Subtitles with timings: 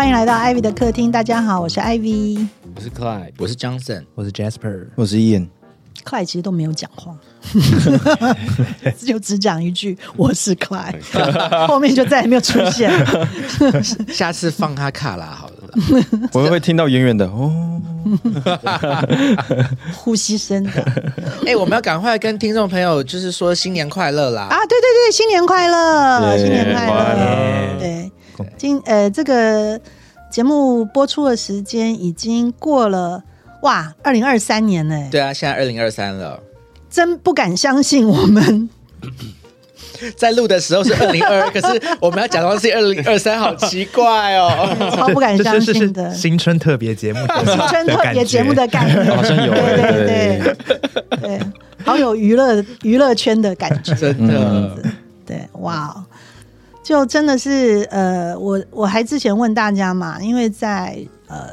[0.00, 1.12] 欢迎来到 Ivy 的客厅。
[1.12, 2.48] 大家好，我是 Ivy。
[2.74, 5.46] 我是 Clyde，我是 Johnson，我是 Jasper，我是 Ian。
[6.06, 7.14] Clyde 其实都没有讲话，
[9.06, 10.96] 就只讲一句“我是 Clyde”，
[11.68, 12.90] 后面就再也没有出现。
[14.08, 15.54] 下次放他卡拉好了。
[16.32, 17.52] 我们会听到远远的哦，
[19.92, 20.70] 呼吸声的
[21.46, 24.44] 哎、我们要赶快跟听众朋友就是说新年快乐啦！
[24.44, 24.56] 啊！
[24.66, 26.86] 对对对，新年快乐，耶新年快！
[26.86, 28.10] 乐对，
[28.56, 29.80] 今呃这个
[30.30, 33.22] 节目播出的时间已经过了
[33.62, 36.40] 哇，二零二三年呢，对啊，现在二零二三了，
[36.88, 38.68] 真不敢相信我们。
[40.16, 44.74] 在录的时候是二零二二， 可是我们要假装是二零二三，好奇怪哦。
[44.96, 46.14] 超不敢相信的。
[46.14, 50.54] 新春特别节目，新春特别节目的概念， 好像有对对对
[51.18, 51.40] 对对，
[51.84, 54.78] 好有娱乐娱乐圈的感觉，真的，
[55.26, 56.04] 对，哇，哦
[56.82, 61.50] 就真的是呃，我我还之前问大家嘛，因为在呃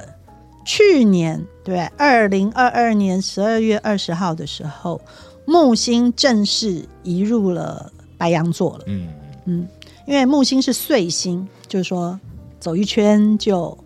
[0.66, 5.00] 去年对二零二二年十二月二十号的时候，
[5.46, 8.84] 木星正式移入了白羊座了。
[8.88, 9.08] 嗯，
[9.46, 9.68] 嗯，
[10.06, 12.20] 因为木星是岁星，就是说
[12.60, 13.78] 走一圈就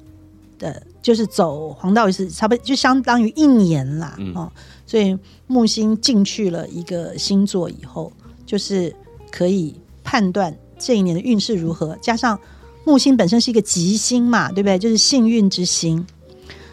[0.57, 4.51] 的，就是走黄道是差不多就相当于一年啦，哦，
[4.85, 5.17] 所以
[5.47, 8.11] 木星进去了一个星座以后，
[8.45, 8.95] 就是
[9.31, 12.39] 可以判断这一年的运势如何，加上
[12.83, 14.79] 木星本身是一个吉星嘛，对不对？
[14.79, 16.05] 就是幸运之星，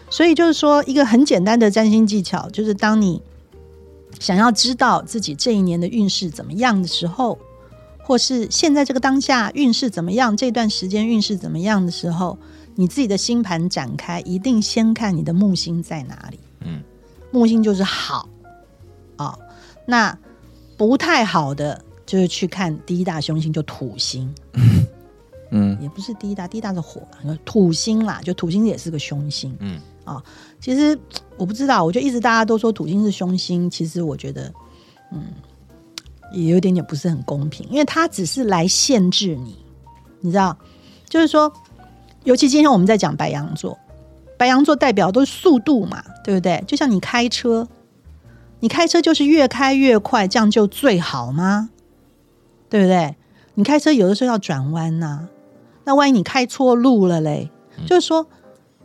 [0.09, 3.21] 所以就是说一个很简单的占星技巧，就是当你
[4.19, 7.37] 想要知道自己这一年的运势怎么样的时候，
[7.99, 12.37] 或是现在这个当下运势怎么样，这段时间运势怎么样的时候，
[12.75, 16.39] 你自己的星盘展开，一定先看你的木星在哪里。
[16.61, 16.81] 嗯，
[17.31, 18.27] 木星就是好
[19.15, 19.37] 啊、
[19.85, 20.17] 那
[20.77, 24.33] 不太好的就是去看第一大凶星，就土星，
[25.51, 29.55] 嗯，也不是第一大，第一大是火嘛，土星啦，就土星也是个凶星。
[29.59, 30.23] 嗯啊，
[30.59, 30.99] 其实
[31.37, 34.51] 我不知道，我就一直大家都说土星是凶星，其实我觉得，
[35.11, 35.21] 嗯，
[36.33, 39.55] 也有点点不是很公平，因为它只是来限制你，
[40.19, 40.57] 你知道，
[41.07, 41.53] 就是说，
[42.23, 43.77] 尤其今天我们在讲白羊座，
[44.35, 46.63] 白羊座代表都是速度嘛，对不对？
[46.65, 47.67] 就像你开车，
[48.61, 51.69] 你开车就是越开越快，这样就最好吗？
[52.69, 53.15] 对不对？
[53.55, 55.27] 你开车有的时候要转弯呐、
[55.83, 57.49] 那万一你开错路了嘞，
[57.85, 58.25] 就是说，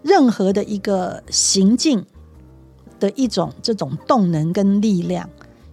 [0.03, 2.05] 任何的一个行进
[2.99, 5.29] 的一种这种动能跟力量，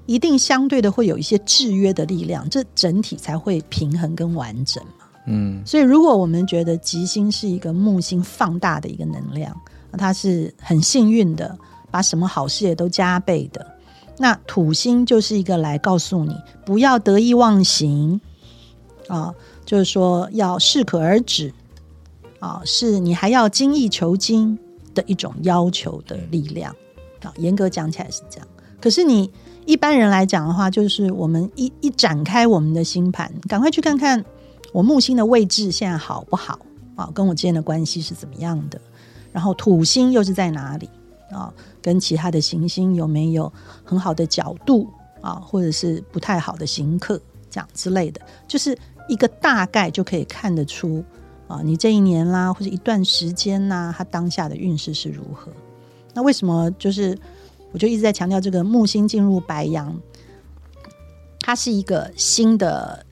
[0.05, 5.05] 一定相对的会有一些制约的力量，这整体才会平衡跟完整嘛。
[5.27, 9.55] 嗯，所以，如果我们觉得吉星是一个木星放大的一个能量，
[9.89, 11.57] 那它是很幸运的，
[11.89, 13.65] 把什么好事也都加倍的。
[14.21, 18.21] 那土星就是一个来告诉你不要得意忘形
[19.07, 19.33] 啊，
[19.65, 21.51] 就是说要适可而止
[22.39, 24.57] 啊，是你还要精益求精
[24.93, 26.73] 的一种要求的力量
[27.23, 27.33] 啊。
[27.37, 28.47] 严格讲起来是这样，
[28.79, 29.29] 可是你
[29.65, 34.23] 一般人来讲的话，就是我们一一展开我们的星盘，赶快去看看
[34.71, 36.59] 我木星的位置现在好不好
[36.95, 38.79] 啊，跟我之间的关系是怎么样的，
[39.33, 40.87] 然后土星又是在哪里
[41.31, 41.51] 啊？
[41.81, 43.51] 跟其他的行星有没有
[43.83, 44.87] 很好的角度
[45.21, 47.19] 啊，或者是不太好的行客
[47.49, 48.77] 这样之类的，就是
[49.07, 51.03] 一个大概就可以看得出
[51.47, 55.51] 啊，你这一年啦，或者一段时间呐，它当下的运势是如何。
[56.13, 57.17] 那为什么就是
[57.71, 59.97] 我就一直在强调这个木星进入白羊，
[61.39, 63.05] 它是一个新的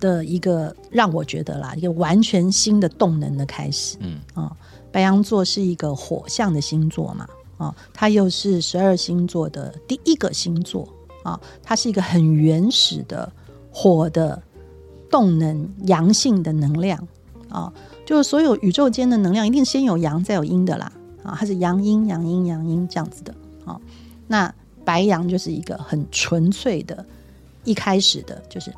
[0.00, 3.96] 的一个让我觉得啦，一个完全新的动能的开始。
[4.00, 4.56] 嗯啊、
[4.90, 7.28] 白羊座是一个火象的星座嘛，
[7.62, 10.88] 啊、它又是十二星座的第一个星座
[11.22, 13.32] 啊、它是一个很原始的
[13.70, 14.42] 火的
[15.08, 17.06] 动能、阳性的能量
[17.48, 17.72] 啊、
[18.04, 20.90] 就是所有宇宙间的能量一定先有阳再有阴的啦，
[21.22, 23.32] 啊，它是阳阴、阳阴、阳阴这样子的
[23.64, 23.80] 啊、
[24.26, 24.52] 那
[24.84, 27.06] 白羊就是一个很纯粹的，
[27.62, 28.74] 一开始的就是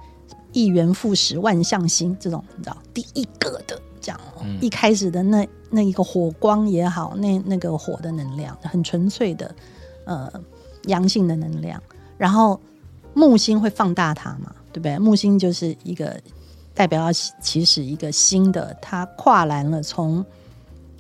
[0.55, 9.55] 一元复始、万象新这种，你知道第一个的这样哦、一开始的那那一个火光也好，那那个火的能量很纯粹的，
[10.07, 10.33] 呃，
[10.85, 11.83] 阳性的能量。
[12.17, 12.59] 然后
[13.13, 14.99] 木星会放大它嘛，对不对？
[14.99, 16.19] 木星就是一个
[16.73, 20.25] 代表要起始一个新的，它跨栏了，从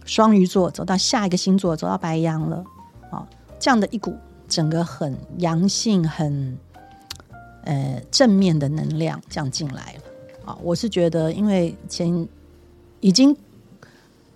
[0.04, 2.64] 双鱼座走到下一个星座，走到白羊了
[3.10, 3.26] 啊、
[3.60, 4.16] 这样的一股
[4.48, 6.58] 整个很阳性、很
[7.64, 10.00] 呃正面的能量这样进来了
[10.46, 12.28] 啊、我是觉得，因为前
[13.00, 13.34] 已经，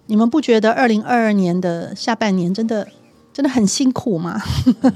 [0.06, 2.88] 你们不觉得二零二二年的下半年真的
[3.30, 4.40] 真的很辛苦吗？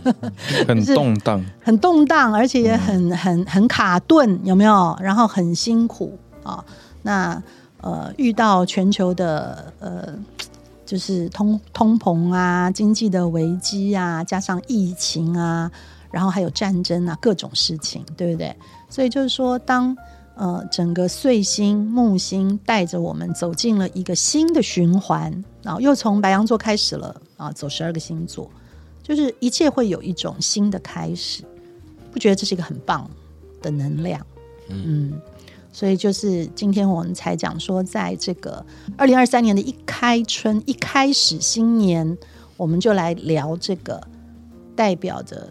[0.67, 4.97] 很动荡，很动荡，而且也很很很卡顿，有没有？
[5.03, 6.65] 然后很辛苦啊。
[7.03, 7.43] 那
[7.83, 10.15] 呃遇到全球的呃
[10.87, 15.71] 就是通通膨啊、经济的危机啊，加上疫情啊，
[16.13, 18.55] 然后还有战争啊，各种事情，对不对？
[18.91, 19.97] 所以就是说，当
[20.37, 25.33] 呃整个岁星木星带着我们走进了一个新的循环，
[25.63, 28.51] 然后又从白羊座开始了啊，走十二个星座，
[29.03, 31.43] 就是一切会有一种新的开始，
[32.13, 33.11] 不觉得这是一个很棒
[33.63, 34.25] 的能量？
[34.69, 35.21] 嗯，
[35.73, 38.65] 所以就是今天我们才讲说，在这个
[38.97, 42.17] 二零二三年的一开春一开始新年，
[42.57, 44.01] 我们就来聊这个
[44.77, 45.51] 代表着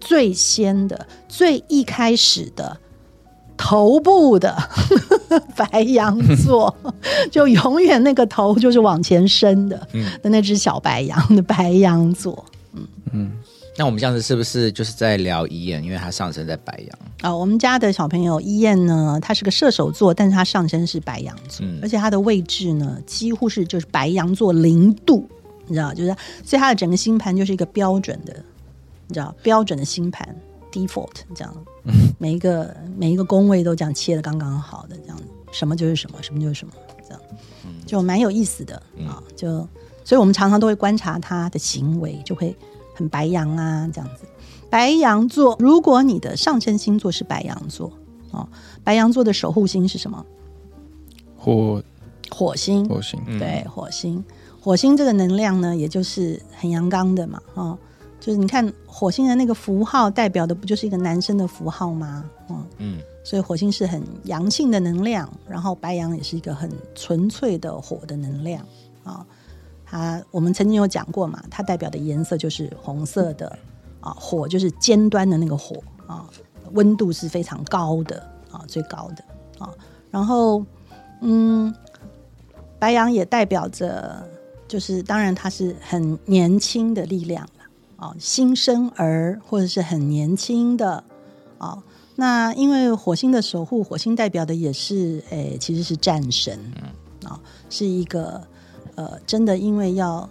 [0.00, 2.76] 最先的、最一开始的
[3.56, 4.56] 头部的
[5.54, 6.74] 白羊座，
[7.30, 12.44] 就永远那个头就是往前伸的、嗯的那只小白羊的白羊座。
[12.72, 13.32] 嗯嗯
[13.78, 15.82] 那我们这样子是不是就是在聊伊燕？
[15.82, 25.26] 因为他上升在白羊，啊、我们家的小朋友伊燕呢，他是个射手座，但是他上身是白羊座，嗯而且他的位置呢，几乎是就是白羊座零度，
[25.66, 26.14] 你知道，就是
[26.44, 28.36] 所以他的整个星盘就是一个标准的，
[29.10, 30.24] 你知道标准的星盘
[30.70, 31.52] default 这样，
[32.16, 35.20] 每一个每一个宫位都这样切的刚刚好的这样，
[35.50, 36.72] 什么就是什么，什么就是什么，
[37.02, 37.20] 这样。
[37.84, 39.66] 就蛮有意思的啊，就
[40.04, 42.56] 所以我们常常都会观察他的行为，就会
[42.94, 44.24] 很白羊啊这样子。
[44.70, 47.92] 白羊座，如果你的上升星座是白羊座
[48.30, 48.48] 哦，
[48.84, 50.24] 白羊座的守护星是什么？
[51.36, 51.82] 火。
[52.30, 52.88] 火星。
[52.88, 54.24] 火星，对，火星，
[54.60, 57.76] 火星这个能量呢，也就是很阳刚的嘛，哦，
[58.20, 62.24] 就是你看火星的那个符号代表的不就是一个男生的符号吗？
[62.50, 68.64] 嗯，嗯，所以火星是很阳性的能量，然后白羊也是一个很纯粹的火的能量
[69.02, 69.26] 啊。
[69.86, 73.58] 它我们曾经有讲过嘛，它代表的颜色就是红色的
[74.00, 76.28] 啊，火就是尖端的那个火啊，
[76.72, 79.24] 温度是非常高的啊，最高的
[79.64, 79.72] 啊。
[80.10, 80.64] 然后
[81.22, 81.74] 嗯，
[82.78, 84.22] 白羊也代表着，
[84.68, 87.48] 就是当然它是很年轻的力量
[88.00, 91.04] 了啊，新生儿或者是很年轻的
[91.58, 91.82] 啊。
[92.16, 96.58] 那因为火星的守护，火星代表的也是诶，其实是战神，
[97.24, 98.42] 啊，是一个
[98.94, 100.28] 呃，真的因为要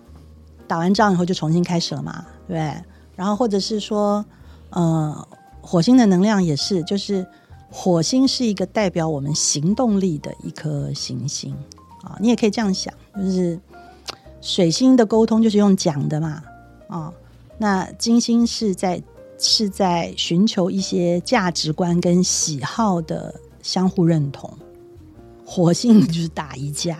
[0.67, 2.83] 打完仗以后就重新开始了嘛，对不对？
[3.15, 4.23] 然后或者是说，
[4.69, 5.27] 呃，
[5.61, 7.25] 火星的能量也是，就是
[7.71, 11.55] 火星是一个代表我们行动力的一颗行星
[12.03, 13.59] 啊，你也可以这样想，就是
[14.41, 16.43] 水星的沟通就是用讲的嘛，
[16.87, 17.11] 啊，
[17.59, 18.99] 那金星是在
[19.37, 24.51] 是在寻求一些价值观跟喜好的相互认同，
[25.45, 26.97] 火星就是打一架，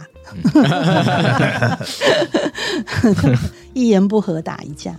[3.73, 4.93] 一言不合打一架，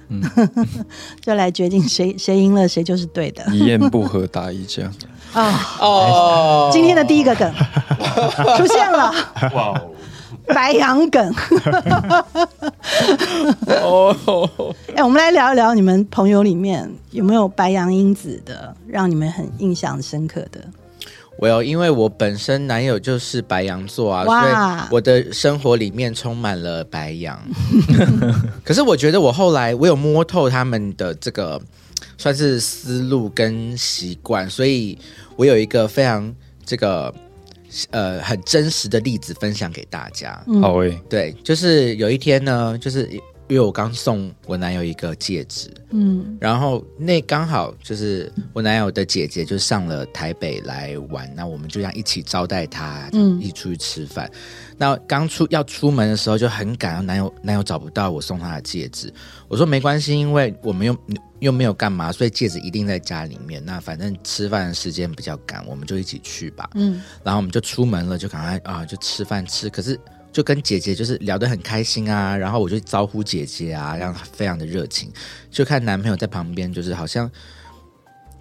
[1.21, 3.45] 就来决定谁谁赢了，谁就是对的。
[3.55, 4.91] 一言不合打一架。
[5.33, 5.79] 啊！
[5.81, 7.55] 哦，今天的第一个梗
[8.57, 9.13] 出现了，
[9.55, 9.91] 哇哦，
[10.55, 11.35] 白羊梗。
[13.83, 20.61] 哦， 哎、我们来聊一聊你们朋友里面有没有白羊因子的，让你们很印象深刻的？
[21.39, 24.53] 我有，因为我本身男友就是白羊座啊，所以
[24.91, 27.41] 我的生活里面充满了白羊。
[28.63, 31.59] 可是我觉得我后来我有摸透他们的这个
[32.19, 34.99] 算是思路跟习惯，所以
[35.37, 36.35] 我有一个非常
[36.67, 37.15] 这个
[37.91, 40.43] 呃很真实的例子分享给大家。
[40.47, 40.61] 嗯。
[40.61, 43.09] 好诶，对，就是有一天呢，就是
[43.49, 46.37] 因为我刚送我男友一个戒指，嗯。
[46.41, 53.41] 然后那刚好就是我男友的姐姐就上了台北来玩，那我们就这样一起招待她，嗯。
[53.41, 54.31] 一起出去吃饭。
[54.77, 59.13] 那刚出要出门的时候就很赶，男友男友找不到我送他的戒指，
[59.49, 60.97] 我说没关系，因为我们又
[61.41, 63.63] 又没有干嘛，所以戒指一定在家里面。
[63.65, 66.71] 那反正吃饭的时间比较赶，我们就一起去吧。
[66.75, 69.69] 嗯然后我们就出门了，就赶快啊，就吃饭吃。
[69.69, 69.99] 可是
[70.33, 75.11] 就跟姐姐就是聊得很开心啊，然后我就招呼姐姐啊，让她非常的热情。
[75.51, 77.29] 就看男朋友在旁边，就是好像，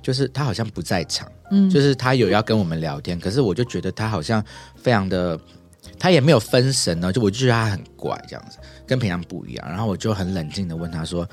[0.03, 4.43] 就是他好像不在场，嗯，就是他有要跟我们聊天，可是我就觉得他好像
[4.75, 5.39] 非常的，
[5.97, 9.67] 他也没有分神呢，就我就觉得他很怪这样子，跟平常不一样。
[9.67, 11.27] 然后我就很冷静的问他说：“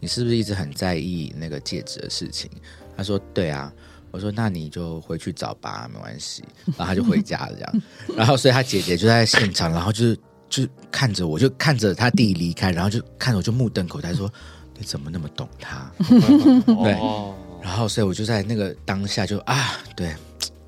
[0.00, 2.50] 你是不是一直很在意那个戒指的事情？”
[2.96, 3.72] 他说：“对啊。”
[4.12, 6.42] 我说：“那你就回去找吧，没关系。”
[6.76, 7.82] 然后他就回家了这样。
[8.16, 14.28] 然后所以他姐姐就在现场，然后就是就看着我，就看着他弟离开，然后就看着我就目瞪口呆说
[14.76, 15.88] ：“你怎么那么懂他？”
[16.66, 20.12] 对哦，然后，所以我就在那个当下就啊，对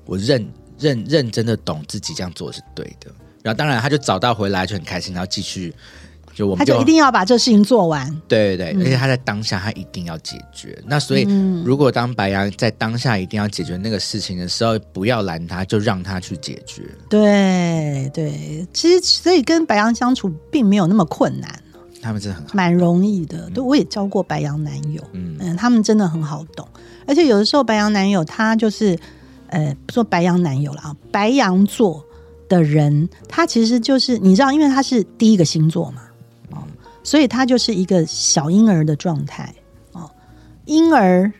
[0.05, 0.49] 我认
[0.79, 3.13] 认认真的懂自己这样做是对的。
[3.43, 5.75] 然后，当然他就找到回来就很开心，然后继续
[6.33, 8.09] 就我们他就一定要把这事情做完。
[8.27, 10.77] 对对对，嗯而且他在当下他一定要解决。
[10.85, 16.83] 那所以，嗯如果当白羊在当下一定要解决那个事情的时候，不要拦他，就让他去解决。
[17.09, 21.59] 对对，其实所以跟白羊相处并没有那么困难，
[22.01, 22.51] 他们真的很好。
[22.53, 23.49] 蛮容易的。
[23.53, 26.67] 对，我也交过白羊男友，嗯嗯，他们真的很好懂，
[27.07, 28.97] 而且有的时候白羊男友他就是，
[29.47, 32.03] 呃，不说白羊男友了啊，白羊座
[32.49, 36.02] 的人，他其实就是你知道，因为他是第一个星座嘛，哦，
[37.03, 39.53] 所以他就是一个小婴儿的状态
[39.91, 40.09] 哦。
[40.65, 41.31] 婴儿，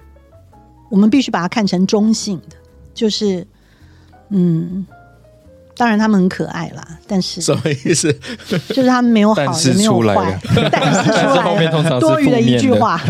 [0.89, 2.55] 我们必须把它看成中性的，
[2.93, 3.47] 就是，
[4.29, 4.85] 嗯。
[5.75, 8.15] 当然，他们很可爱啦，但是什么意思？
[8.69, 11.09] 就是他们没有好也没有出来坏了，但是
[11.99, 13.01] 多余的一句话，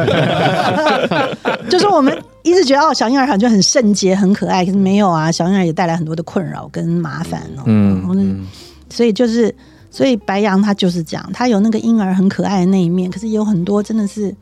[1.69, 7.63] 就是我们一直觉得哦，小婴儿好像很圣洁、很可爱，可是没有啊，小婴儿也带来很多的困扰跟麻烦哦。
[7.65, 8.47] 嗯，
[8.89, 9.53] 所以就是，
[9.93, 14.35] 所以白羊他就是这样，他有那个婴儿很可爱的那一面，可是也有很多真的是，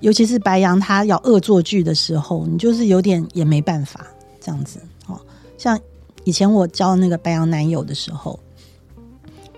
[0.00, 4.06] 尤其是白羊他要恶作剧的时候，你就是有点也没办法
[4.42, 5.18] 这样子哦。
[5.56, 5.80] 像
[6.24, 8.38] 以前我交那个白羊男友的时候，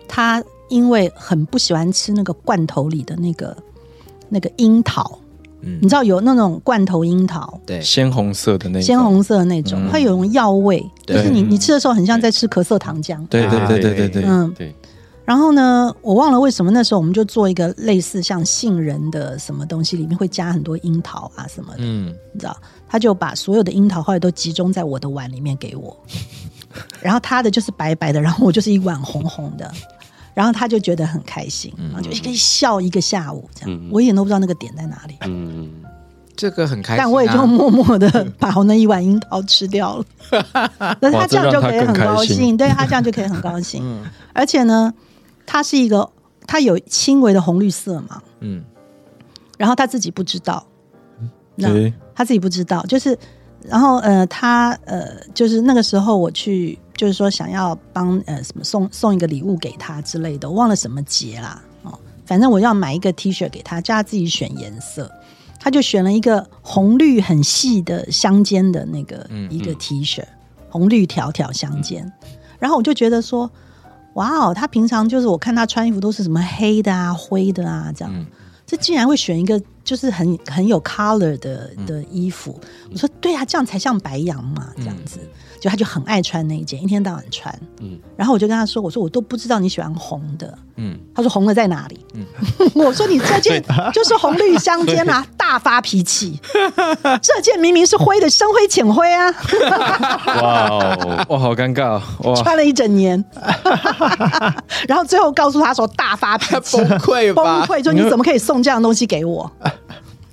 [0.06, 3.56] 他因为很不喜欢吃那个罐头里的那个
[4.28, 5.18] 那个樱桃，
[5.62, 7.60] 嗯你知道有那种罐头樱桃。
[7.66, 13.26] 对，鲜红色的那种鲜，红色的那种，嗯它有种药味，就是你你吃的时候很像在吃咳嗽糖浆。
[13.26, 14.74] 对对对对对对，嗯，对，
[15.26, 22.56] 然后呢，我忘了为什么那时候我们就做一个类似像杏仁的什么东西，里面会加很多樱桃啊什么的，嗯，你知道？
[22.88, 25.94] 他就把所有的樱桃后来都集中在我的碗里面给我，
[27.02, 29.68] 然后他的就是白白的，然后我就是一碗红红的，
[30.32, 33.90] 然后他就觉得很开心，然后就一个笑一个下午这样，嗯。
[33.90, 35.68] 我一点都不知道那个点在哪里，嗯，
[36.36, 37.02] 这个很开心、啊。
[37.02, 40.04] 但我也就默默的把我那一碗樱桃吃掉了。
[41.00, 43.82] 但是他这样就可以很高兴，心对他这样就可以很高兴。
[44.32, 44.92] 而且呢，
[45.46, 46.10] 他是一个
[46.46, 48.62] 他有轻微的红绿色嘛，嗯。
[49.56, 50.66] 然后他自己不知道，
[51.54, 53.16] 那对，他自己不知道，就是
[53.62, 61.62] 然后呃，他呃，就是那个时候我去，就是说想要帮呃什么送送一个礼物给他之类的，我忘了什么节啦。
[61.84, 65.10] 哦，反正我要买一个 T 恤给他，叫他自己选颜色。
[65.58, 70.22] 他就选了一个红绿很细的相间的那个嗯一个 T 恤，
[70.68, 72.12] 红绿条条相间。
[72.58, 73.50] 然后我就觉得说，
[74.16, 78.26] 哇哦，他平常就是我看他穿衣服都是什么黑的啊、灰的啊这样，嗯
[78.66, 82.58] 这竟然会选一个就是很很有 color 的的衣服。
[82.90, 85.20] 我说对啊，这样才像白羊嘛，这样子。
[85.60, 87.54] 就他就很爱穿那一件，一天到晚穿。
[87.80, 91.98] 嗯然后我就跟他说：“我说我都不知道你喜欢红的。”嗯，他说红的在哪里？
[92.14, 92.24] 嗯
[92.74, 96.38] 我说你这件 就是红绿相间啊， 大发脾气。
[97.22, 99.30] 这件明明是灰的，深灰浅灰啊，
[100.26, 103.22] 哇哦，哇，好尴尬哦，哇，穿了一整年。
[104.88, 107.44] 然后最后告诉他说大发脾气，崩溃崩？
[107.66, 109.50] 溃，说你怎么可以送这样的东西给我？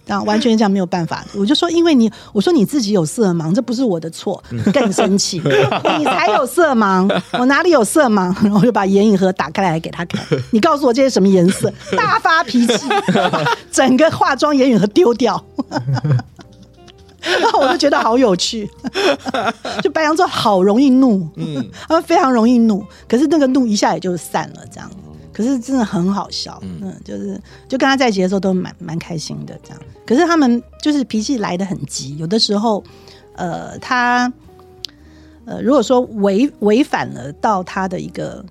[0.08, 1.24] 啊，完全这样没有办法。
[1.36, 4.42] 我就说，因为你，我说你自己有色盲，这不是我的错，
[4.74, 5.42] 更生气。
[5.98, 8.34] 你才有色盲，我哪里有色盲？
[8.44, 10.22] 然后我就把眼影盒打开来给他看。
[10.52, 11.72] 你告诉我这是什么颜色？
[11.96, 12.88] 大发脾气，
[13.72, 15.44] 整个化妆眼影盒丢掉。
[17.40, 18.70] 然后我就觉得好有趣，
[19.82, 24.92] 就白羊座好容易怒，嗯，他们非常容易怒，可是那个怒一下也就散了，这样。
[25.34, 29.80] 可是真的很好笑，嗯，就是就跟他在一起的时候都蛮蛮开心的这样。
[30.06, 32.84] 可是他们就是脾气来的很急，有的时候，
[33.36, 34.32] 呃，他
[35.46, 38.46] 呃，如果说违违反了到他的一个，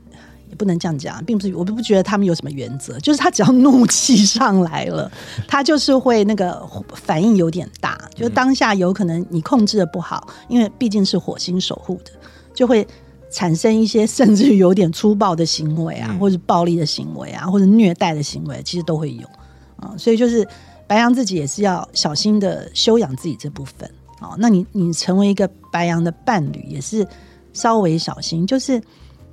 [0.50, 5.10] 也不能这样讲，并不是我并不觉得他们有什么原则，就是他只要怒气上来了，
[5.46, 12.10] 他就是会那个反应有点大，就是当下有可能你控制的不好，因为毕竟是火星守护的，
[12.52, 12.86] 就会。
[13.32, 19.26] 产生一些甚至于有点粗暴的行为啊，或者暴力的行为啊，或者虐待的行为，其实都会有
[19.76, 19.94] 啊。
[19.96, 20.46] 所以就是
[20.86, 24.36] 白羊自己也是要小心的修养自己这部分啊。
[24.38, 27.06] 那你你成为一个白羊的伴侣，也是
[27.52, 28.80] 稍微小心，就是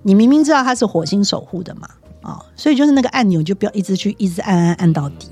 [0.02, 1.90] 你明明知道他是火星守护的嘛
[2.22, 5.28] 啊，所以就是那个按钮就不要一直去一直按按按到底。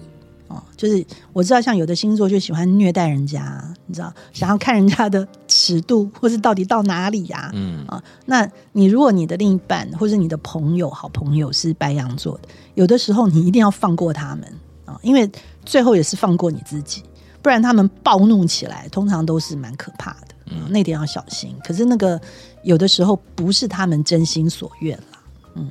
[0.49, 5.27] 哦，就是我知道，像有的星座就喜欢虐待人家，你知道，想要看人家的
[5.67, 7.85] 尺度，或是到底到哪里呀、嗯。
[7.87, 14.53] 啊，那你如果你的另一半或者你的朋友、好朋友是白羊座的，有的时候你一定要放过他们
[14.85, 15.29] 啊，因为
[15.65, 17.03] 最后也是放过你自己，
[17.41, 21.53] 不然他们暴怒起来，通常都是蛮可怕的，嗯，那点要小心。
[21.63, 22.19] 可是那个
[22.63, 25.19] 有的时候不是他们真心所愿啦，
[25.55, 25.69] 嗯，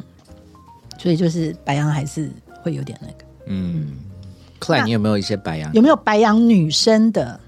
[0.99, 2.31] 所以就是白羊还是
[2.63, 3.25] 会有点那个。
[3.47, 3.93] 嗯，
[4.59, 5.73] 克莱，你有没有一些白羊？
[5.73, 7.39] 有没有白羊女生的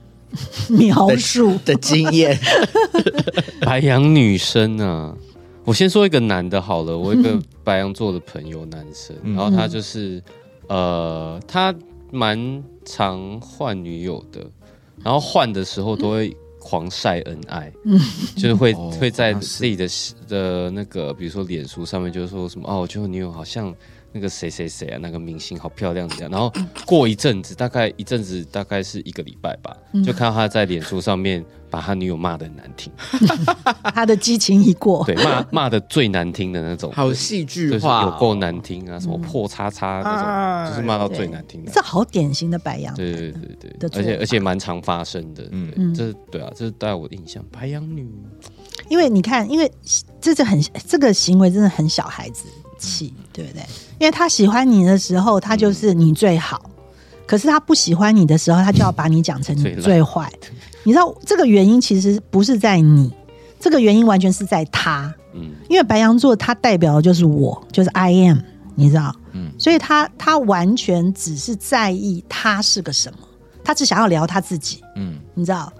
[0.68, 1.58] 描述？
[1.64, 2.38] 的经验？
[3.61, 5.14] 白羊女生啊，
[5.64, 10.23] 我先说一个男的好了，我一个白羊座的朋友，男生，然后他就是
[10.68, 11.75] 呃，他
[12.11, 14.40] 蛮常换女友的，
[15.02, 17.99] 然后换的时候都会狂晒恩爱，嗯
[18.37, 19.88] 就是会、哦会在自己的
[20.28, 23.75] 的那个，比如说脸书上面，就是说什么哦，我觉得我女友好像
[24.12, 26.31] 那个谁谁谁啊，那个明星好漂亮这样。
[26.31, 26.53] 然后
[26.87, 32.93] 过一阵子，大概一阵子，大概是一个礼拜吧，嗯就看到他在脸书上面把他女友骂的很难听，
[33.95, 41.71] 他的激情已过，对，骂骂的最难听的那种，好戏剧就是化哦，有够难听啊，什么破叉叉那啊种，就是骂到最难听的。
[41.71, 42.95] 这好典型的白羊。
[42.95, 45.47] 对对对的对而且而且蛮常发生的。
[45.50, 47.45] 嗯嗯，这对啊，这是带我的印象。
[47.53, 48.09] 白羊女，
[48.88, 49.71] 因为你看，因为
[50.21, 52.47] 这是很这个行为真的很小孩子
[52.79, 53.62] 气，对不对？
[53.99, 56.59] 因为他喜欢你的时候，他就是你最好；
[57.26, 60.31] 可是他不喜欢你的时候，他就要把你讲成你最坏。
[60.85, 63.12] 你知道这个原因其实不是在你，
[63.61, 65.12] 这个原因完全是在他。
[65.35, 68.38] 嗯，因为白羊座它代表的就是我，就是 I am，
[68.75, 73.19] 你知道，嗯所以他他完全只是在意他是个什么，
[73.62, 75.71] 他只想要聊他自己，嗯你知道，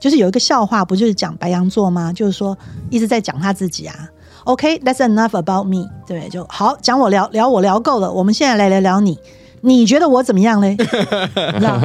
[0.00, 2.12] 就是有一个笑话，不就是讲白羊座吗？
[2.12, 2.56] 就是说
[2.90, 4.08] 一直在讲他自己啊。
[4.46, 9.18] OK，that's、enough about me，对，就好讲我聊聊我聊够了，我们现在来聊聊你，
[9.60, 10.70] 你觉得我怎么样嘞？
[10.70, 10.84] 你
[11.58, 11.78] 知道，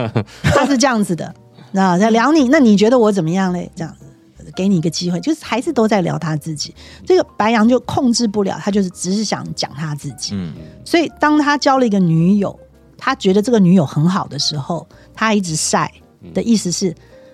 [0.43, 1.33] 他是这样子的，
[1.71, 3.69] 那在聊你，那你觉得我怎么样嘞？
[3.75, 4.05] 这样子。
[4.53, 6.75] 给你一个机会，就是还是都在聊他自己。
[7.05, 10.31] 这个白羊就控制不了，他就是只是想讲他自己。
[10.35, 10.51] 嗯
[10.83, 12.59] 所以当他交了一个女友，
[12.97, 15.89] 他觉得这个女友很好的时候，他一直晒
[16.33, 16.93] 的意思是：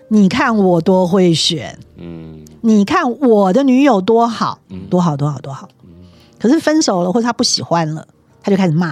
[0.09, 5.69] 你看我多会选，嗯，你看我的女友多好嗯，多好，多好，多好。
[6.39, 8.07] 可是分手了，或者他不喜欢了，
[8.41, 8.91] 他就开始骂，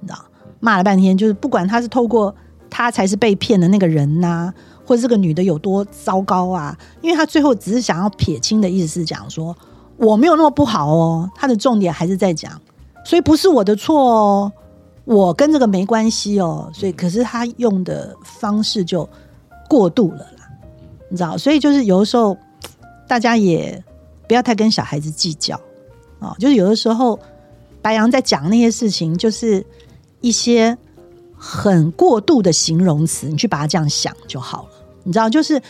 [0.00, 0.18] 你知道，
[0.60, 2.34] 骂了半天，就是不管他是透过
[2.70, 4.52] 他才是被骗的那个人呐、
[4.86, 9.56] 或者这个女的有多糟糕啊，因为他最后只是想要撇清的意思是讲说
[9.96, 12.52] 我没有那么不好哦，他的重点还是在讲，
[13.04, 14.52] 所以不是我的错哦，
[15.04, 19.08] 我跟这个没关系哦，所以可是他用的方式就
[19.68, 20.48] 过度了啦，
[21.10, 22.36] 你知道，所以就是有的时候
[23.06, 23.82] 大家也
[24.28, 25.60] 不要太跟小孩子计较
[26.18, 27.18] 啊、就是有的时候
[27.82, 29.64] 白羊在讲那些事情，就是
[30.20, 30.76] 一些
[31.36, 34.68] 很过度的形容词，你去把它这样想就好了。
[35.04, 35.60] 你知道，就是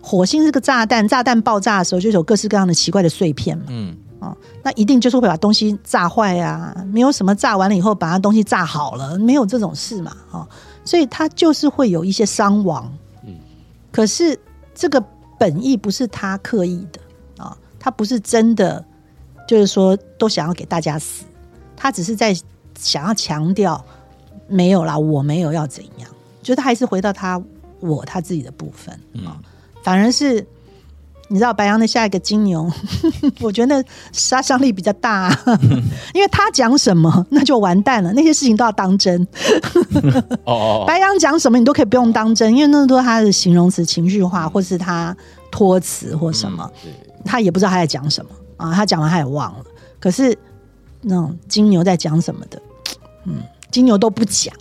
[0.00, 10.48] 火星是个炸弹，炸弹爆炸的时候就有各式各样的奇怪的碎片嘛，嗯哦，那一定就是会把东西炸坏啊，没有什么炸完了以后把它东西炸好了，没有这种事嘛，哦，
[10.84, 12.90] 所以它就是会有一些伤亡。
[13.24, 13.36] 嗯
[13.92, 14.38] 可是
[14.74, 15.04] 这个
[15.40, 17.00] 本意不是他刻意的
[17.42, 18.84] 啊、他不是真的
[19.48, 21.24] 就是说都想要给大家死，
[21.74, 22.36] 他只是在
[22.78, 23.82] 想要强调
[24.46, 26.10] 没有啦，我没有要怎样，
[26.42, 27.42] 就是他还是回到他
[27.80, 29.40] 我他自己的部分啊、
[29.82, 30.46] 反而是。
[31.32, 32.68] 你知道白羊的下一个金牛，
[33.40, 35.40] 我觉得杀伤力比较大、啊，
[36.12, 39.24] 因为他讲什么那就完蛋了，那些事情都要当真。
[40.44, 45.16] 哦 白羊讲什么你都可以不用当真，因为那都是他的形容词情绪化，或是他
[45.52, 46.92] 托词或什么，对，
[47.24, 49.64] 他也不知道他在讲什么啊，他讲完他也忘了。
[50.00, 50.36] 可是
[51.00, 52.60] 那种金牛在讲什么的，
[53.26, 53.36] 嗯，
[53.70, 54.52] 金牛都不讲。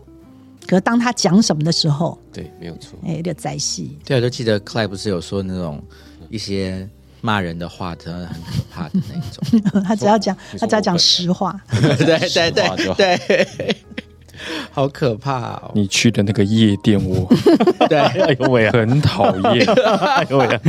[0.68, 3.00] 可是当他讲什么的时候，对，没有错。
[3.04, 3.98] 哎、有点灾戏。
[4.06, 5.82] 对，我就记得 Clay 不是有说那种
[6.30, 6.88] 一些
[7.22, 9.84] 骂人的话，真的很可怕的那一种。
[9.84, 11.60] 他只要讲，他只要讲实话。
[11.72, 13.76] 对对对好对，
[14.72, 15.72] 好可怕哦！
[15.76, 17.28] 你去的那个夜店，我
[17.90, 19.66] 对，哎呦喂啊，很讨厌。
[19.70, 20.62] 哎呦喂啊，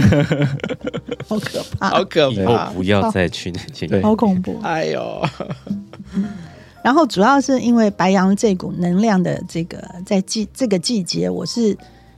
[1.28, 2.58] 好可怕，好可以后。
[2.74, 3.86] 不要再去那些。
[3.86, 4.58] 对好恐怖。
[4.62, 5.24] 哎呦，
[6.82, 11.76] 然后主要是因为白羊这股能量的这个在季这个季节，我是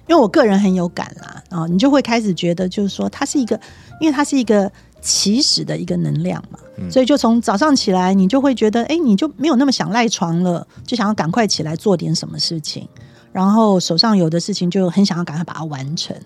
[0.09, 3.59] 因为我个人很有感啦，啊，你就会开始觉得就是说它是一个，
[4.01, 6.59] 因为它是一个起始的一个能量嘛，
[6.91, 12.88] 所以就从早上起来，你就会觉得，哎，你就没有那么想赖床了，就想要赶快起来做点什么事情，
[13.33, 16.17] 然后手上有的事情就很想要赶快把它完成，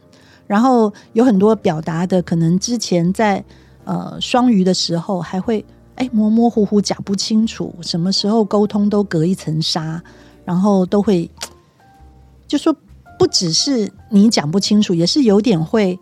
[0.47, 3.45] 然后有很多表达的，可能之前在
[3.85, 5.65] 呃双鱼的时候还会
[5.97, 10.03] 哎模模糊糊讲不清楚，什么时候沟通都隔一层纱，
[10.45, 11.31] 然后都会
[12.47, 12.75] 就说
[13.18, 15.98] 不只是你讲不清楚，也是有点会，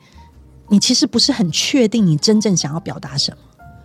[0.68, 3.38] 你其实不是很确定你真正想要表达什么，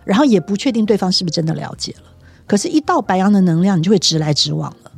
[0.04, 2.04] 然后也不确定对方是不是真的了解了。
[2.46, 4.90] 可是，一到白羊的能量，你就会直来直往了，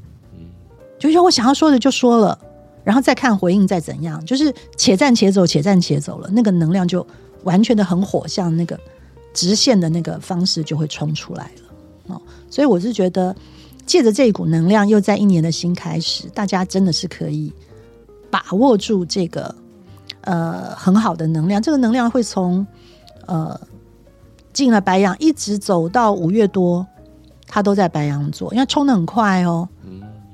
[0.99, 2.39] 就是我想要说的就说了，
[2.83, 7.07] 然后再看回应再怎样，就是且战且走，且战且走了，那个能量就
[7.45, 8.81] 完全的很火，像那个
[9.35, 12.23] 直线的那个方式就会冲出来了哦。
[12.49, 13.37] 所以我是觉得，
[13.85, 17.53] 借着这一股能量，又在一年的新开始，大家真的是可以
[18.33, 19.55] 把握住这个
[20.23, 21.61] 呃很好的能量。
[21.61, 22.67] 这个能量会从
[23.27, 23.61] 呃
[24.55, 26.87] 进了白羊，一直走到五月多，
[27.47, 29.69] 它都在白羊座，因为冲的很快哦。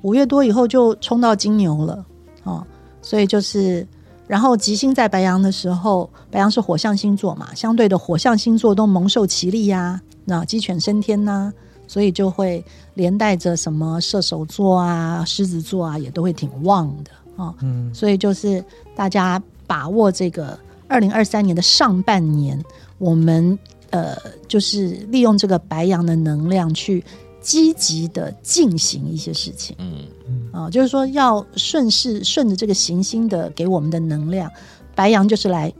[0.03, 2.07] 五月多以后就冲到金牛了
[2.45, 2.65] 哦，
[3.03, 3.85] 所以就是，
[4.29, 11.53] 然后吉星在白羊的时候，白羊是火象星座嘛，相对的火象星座都蒙受其利呀、那鸡犬升天呐、
[11.89, 17.55] 所以就会连带着什么射手座啊、狮子座啊，也都会挺旺的哦。
[17.63, 18.63] 嗯，所以就是
[18.95, 22.63] 大家把握这个二零二三年的上半年，
[22.99, 23.59] 我们
[23.91, 24.15] 呃
[24.47, 27.03] 就是利用这个白羊的能量去
[27.41, 30.07] 积极的进行一些事情嗯
[30.53, 34.51] 啊、就是说要顺势顺着这个行星的给我们的能量，
[34.95, 35.73] 白羊就是来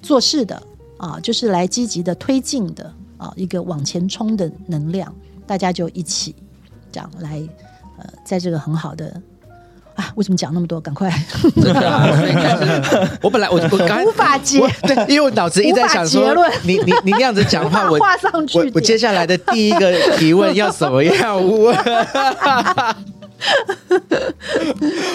[0.00, 0.62] 做事的
[0.96, 5.12] 啊，就是来积极的推进的啊，一个往前冲的能量，
[5.46, 6.34] 大家就一起
[6.92, 7.42] 这样来
[7.98, 9.20] 呃，在这个很好的。
[10.00, 10.80] 啊，为什么讲那么多？
[10.80, 11.10] 赶快！
[13.20, 18.58] 我本来我我刚无法接对，因为我脑子一直在想说你你你那样子讲话，我画上去。
[18.58, 21.76] 我我接下来的第一个提问要怎么样问？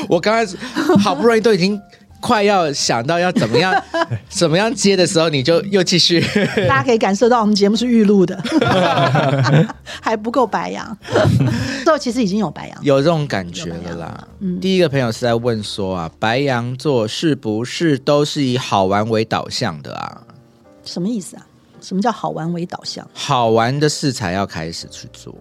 [0.08, 0.56] 我 刚开始
[1.00, 1.80] 好不容易都已经
[2.19, 3.73] 快要想到要怎么样
[4.30, 6.19] 怎么样接的时候，你就又继续。
[6.67, 8.41] 大家可以感受到我们节目是预录的，
[10.01, 10.97] 还不够白羊。
[11.84, 14.28] 之后其实已经有白羊，有这种感觉了啦。
[14.60, 20.21] 第一个朋友是在问说啊，白羊座是不是都是以好玩为导向的啊？
[20.84, 21.45] 什么意思啊？
[21.82, 23.08] 什么叫好玩为导向？
[23.13, 25.36] 好玩的事才要开始去做。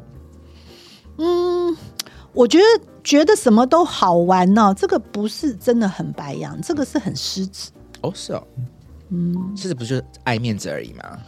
[2.34, 2.64] 我觉得
[3.02, 7.70] 觉得什么都好玩呢、这个不是真的很白羊，这个是很狮子。
[8.02, 8.42] 哦，是哦，
[9.10, 11.18] 嗯，是不就是爱面子而已嘛？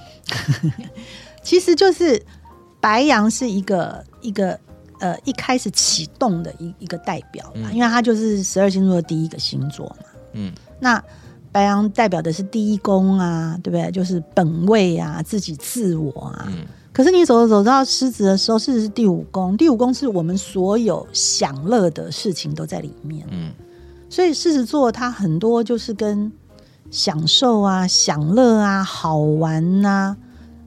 [1.43, 2.21] 其实就是
[2.81, 4.59] 白羊是一个一个
[5.01, 10.07] 呃一开始启动的一一个代表啦，因为它就是十二星座的第一个星座嘛。
[10.33, 11.03] 嗯，那
[11.53, 13.91] 白羊代表的是第一宫啊，对不对？
[13.93, 16.47] 就是本位啊，自己自我啊。
[16.49, 16.67] 嗯
[16.97, 23.27] 可是你走着走到狮子的时候，狮子是第五宫，第五宫是我们所有享乐的事情都在里面。
[23.31, 23.53] 嗯
[24.09, 26.33] 所以狮子座它很多就是跟
[26.91, 30.17] 享受啊、享乐啊、好玩呐、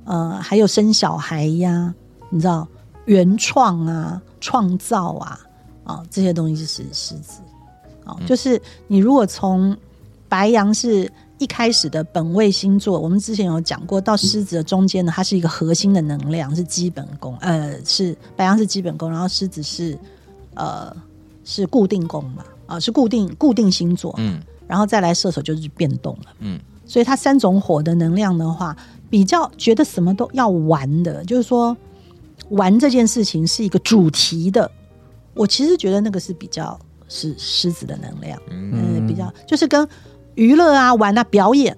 [0.03, 1.95] 呃，还有生小孩呀、
[2.29, 2.67] 你知道，
[3.05, 5.39] 原创啊、创造啊，
[5.83, 7.41] 啊、这些东西是狮子。
[8.05, 9.75] 啊、就是你如果从
[10.27, 19.97] 白羊是一开始的本位星座，我们之前有讲过，到狮子的中间呢，它是一个核心的能量，是基本功，呃，是白羊是基本功，然后狮子是
[20.53, 20.95] 呃
[21.43, 24.39] 是固定宫嘛，啊、是固定固定星座，嗯。
[24.67, 28.77] 然后再来射手就是变动了，嗯所以它三种火的能量的话，
[29.09, 31.75] 比较觉得什么都要玩的，就是说
[32.49, 34.69] 玩这件事情是一个主题的。
[35.33, 39.87] 我其实觉得那个是比较是狮子的能量，嗯，比较就是跟
[40.39, 41.77] 娱乐啊、玩啊、表演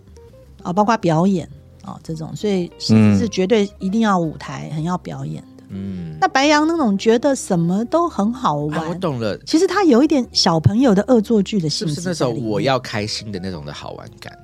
[0.61, 1.49] 啊，包括表演
[1.83, 5.63] 啊这种，所以狮子是绝对一定要舞台，很要表演的。
[5.69, 14.37] 嗯，那白羊那种觉得什么都很好玩，啊，我懂了，其实他有一点小朋友的恶作剧的性质是不是那种我要开心的那种的好玩感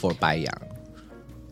[0.00, 0.54] ？For 白羊，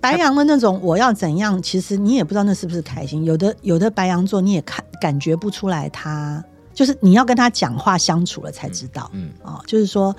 [0.01, 3.25] 白羊的那种我要怎样，其实你也不知道那是不是开心。
[3.25, 9.11] 有的有的白羊座你也看感觉不出来他，就是你要跟他讲话相处了才知道。
[9.15, 10.15] 嗯哦，就是说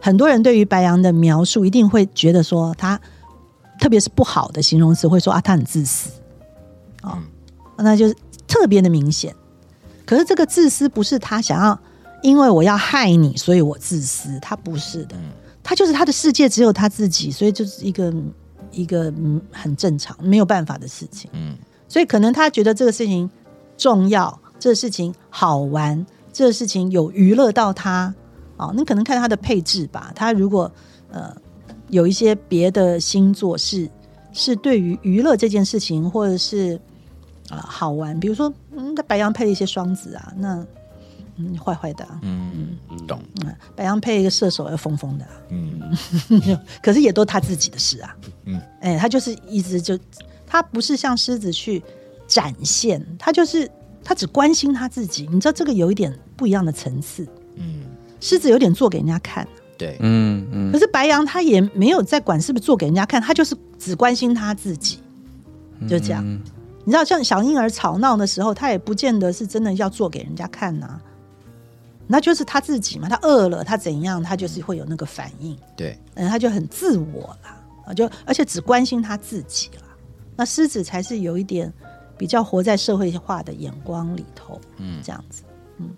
[0.00, 3.00] 很多人对于白羊的描述一定会觉得说他，
[3.80, 6.10] 特别是不好的形容词会说啊他很自私，
[7.02, 7.18] 哦，
[7.76, 8.14] 嗯那就是
[8.46, 9.34] 特别的明显。
[10.06, 11.78] 可是这个自私不是他想要，
[12.22, 15.16] 因为我要害你，所以我自私，他不是的。
[15.16, 15.22] 嗯
[15.62, 18.10] 他就是他的世界只有他自己，所以就是一个
[18.70, 21.30] 一个嗯很正常没有办法的事情。
[21.34, 23.28] 嗯所以可能他觉得这个事情
[23.76, 28.14] 重要，这个事情好玩，这个事情有娱乐到他
[28.58, 28.72] 哦。
[28.76, 30.12] 那可能看他的配置吧。
[30.14, 30.70] 他如果
[31.10, 31.34] 呃
[31.88, 33.88] 有一些别的星座是
[34.32, 36.74] 是对于娱乐这件事情，或者是
[37.48, 40.66] 啊、呃好玩，比如说嗯，他白羊配了一些双子啊，那
[41.36, 42.20] 嗯坏坏的、啊。
[42.22, 45.96] 嗯，懂，嗯，白羊配一个射手要疯疯的、啊，嗯
[46.82, 48.16] 可是也都他自己的事啊。
[48.44, 49.98] 嗯，哎、他就是一直就
[50.46, 51.82] 他不是像狮子去
[52.26, 53.70] 展现，他就是
[54.04, 55.26] 他只关心他自己。
[55.32, 57.26] 你知道这个有一点不一样的层次。
[58.18, 60.72] 嗯，狮子有点做给人家看，对，嗯嗯。
[60.72, 64.98] 可是白羊他也没有在管是不是做给人家看，他就是只关心他自己，
[65.88, 66.22] 就这样。
[66.24, 66.40] 嗯
[66.84, 70.98] 你知道，像小婴儿吵闹的时候，他也不见得是真的要做给人家看呐、
[72.06, 75.54] 那就是他自己嘛，他饿了，他怎样，他就是会有那个反应。
[75.76, 79.82] 对，嗯，他就很自我啦，啊，就而且只关心他自己啦。
[80.34, 81.70] 那狮子才是有一点
[82.16, 85.02] 比较活在社会化的眼光里头，嗯。
[85.04, 85.42] 这样子，
[85.76, 85.90] 嗯，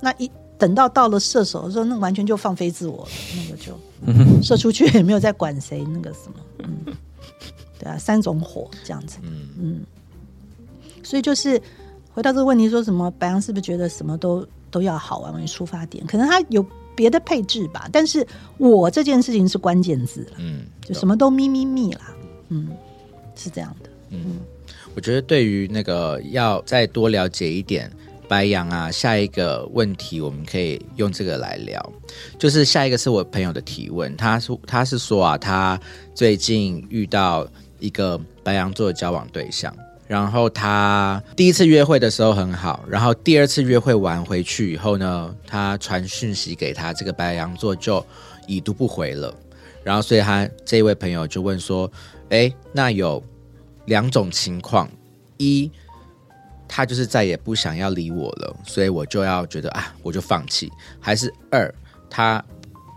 [0.00, 6.94] 那一等到到了射手的时候，那完全就放飞自我了，那个就 射出去也没有在管谁那个什么，嗯，
[7.78, 9.48] 对啊，三种火这样子，嗯。
[9.58, 9.80] 嗯，
[11.02, 11.60] 所以就是
[12.12, 16.64] 回到这个问题，说什么白羊是不是觉得什么都都要好玩为出发点，可能他有
[16.94, 18.26] 别的配置吧，但是
[18.58, 22.14] 我这件事情是关键字了，嗯，就什么都咪咪咪啦，
[22.48, 22.68] 嗯，
[23.34, 23.90] 是这样的。
[24.10, 24.38] 嗯。
[24.94, 27.92] 我觉得对于那个要再多了解一点
[28.28, 31.92] 白羊啊，下一个问题我们可以用这个来聊。
[32.38, 35.78] 就是下一个是我朋友的提问，他说他是说啊，他
[36.14, 37.46] 最近遇到
[37.78, 39.74] 一个白羊座的交往对象，
[40.06, 48.04] 然后他第一次约会的时候很好，然后第二次约会完回去以后呢，他传讯息给他，这个白羊座就
[48.46, 49.34] 已读不回了。
[49.84, 51.90] 然后所以他这位朋友就问说，
[52.30, 53.22] 哎，那有
[53.84, 54.90] 两种情况，
[55.36, 55.70] 一，
[56.68, 60.68] 他就是再也不想要理我了，所以我就要觉得啊，我就放弃；
[61.00, 61.72] 还是二，
[62.10, 62.44] 他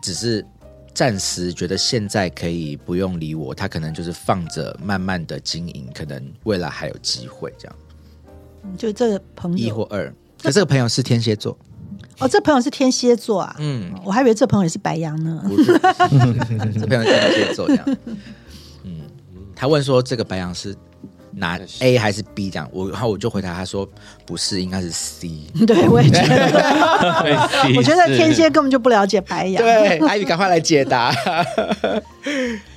[0.02, 0.46] 只是
[0.94, 7.76] 暂时觉得现在可以不用理我，他可能就是放着慢慢的经营，可能未来还有机会这样。
[8.78, 11.58] 就这个朋友一或二，可这个朋友是天蝎座，
[12.20, 15.42] 哦，这朋友是天蝎座啊，嗯，我还以为这朋友也是白羊呢。
[15.48, 15.72] 不是，
[16.78, 17.98] 这朋友是天蝎座这样。
[18.84, 19.02] 嗯，
[19.56, 20.76] 他问说这个白羊是
[21.32, 23.88] 拿 A 还是 B 这样，我然后我就回答他说
[24.26, 25.30] 不是，应该是 C。
[25.68, 29.64] 对，我也觉得， 我觉得天蝎根本就不了解白羊。
[29.64, 31.14] 对，阿宇赶快来解答。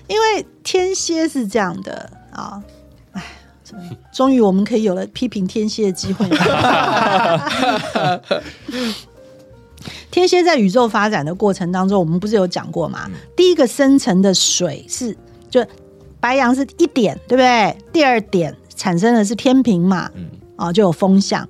[0.08, 2.62] 因为天蝎是这样的啊，
[3.12, 3.22] 哎，
[4.12, 8.22] 终于我们可以有了批评天蝎的机会了。
[10.10, 13.10] 天蝎在宇宙发展的过程当中，我们不是有讲过吗？
[13.34, 15.16] 第一个生成的水是
[15.50, 15.64] 就
[16.22, 17.76] 白羊是一点，对不对？
[17.92, 20.08] 第二点产生的是天平嘛，
[20.54, 21.48] 啊，就有风向。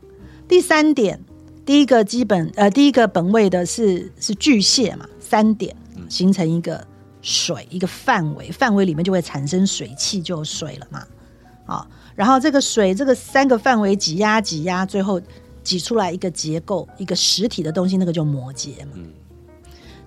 [0.48, 1.20] 第三点，
[1.66, 5.76] 第一个基本呃，第一个本位的是是巨蟹嘛，三点
[6.08, 6.82] 形成一个
[7.20, 11.04] 水一个范围，范围里面就会产生水汽，就有水了嘛。
[11.66, 15.20] 啊，然后这个水这个三个范围挤压挤压，最后
[15.62, 18.92] 挤出来一个结构，一个实体的东西，那个就摩羯嘛。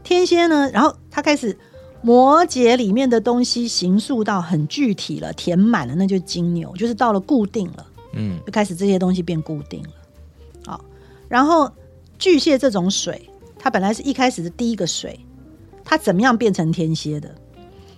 [0.04, 1.58] 天蝎呢，然后他开始
[2.06, 7.88] 摩羯里面的东西形塑到很具体了，填满了，那就金牛，就是到了固定了。
[8.14, 9.90] 嗯就开始这些东西变固定了。
[10.68, 10.86] 好，
[11.28, 11.68] 然后
[12.20, 15.20] 巨蟹这种水，它本来是一开始的第一个水，
[15.84, 17.34] 它怎么样变成天蝎的？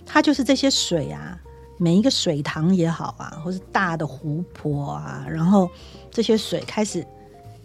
[0.06, 1.38] 它就是这些水啊，
[1.76, 5.68] 每一个水塘也好啊，或是大的湖泊啊，然后
[6.10, 7.06] 这些水开始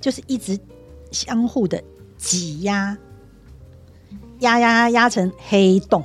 [0.02, 0.60] 就是一直
[1.10, 1.82] 相互的
[2.18, 2.98] 挤压，
[4.40, 6.04] 压压压压成黑洞，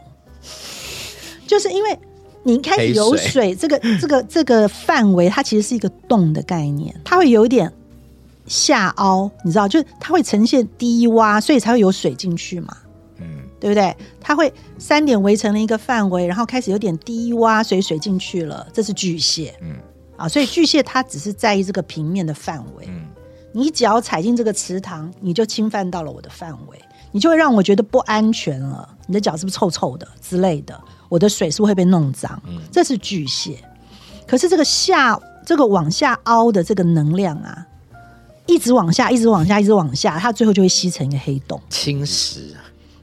[1.48, 1.98] 就是因为
[2.44, 7.72] 你一开始有水水，这个这个这个范围，它其实是一个洞的概念，它会有一点
[8.46, 12.76] 下凹，你知道，就是它会呈现低洼，所以才会有水进去嘛。
[13.20, 13.26] 嗯
[13.58, 13.96] 对不对？
[14.20, 19.52] 它会三点围成了一个范围，然后开始有点低洼，所以水进去了，这是巨蟹。
[19.60, 19.74] 嗯
[20.16, 22.84] 啊，所以巨蟹它只是在意这个平面的范围。
[22.86, 23.06] 嗯
[23.50, 26.78] 你脚踩进这个池塘，你就侵犯到了我的范围，
[27.10, 28.88] 你就会让我觉得不安全了。
[29.06, 30.78] 你的脚是不是臭臭的之类的？
[31.08, 32.40] 我的水是会被弄脏？
[32.46, 33.62] 嗯这是巨蟹。
[34.26, 37.66] 可是这个下这个往下凹的这个能量啊，
[38.46, 41.58] 一直往下，一直往下，一直往下，它最后就会吸成一个黑洞。
[41.70, 42.50] 侵蚀，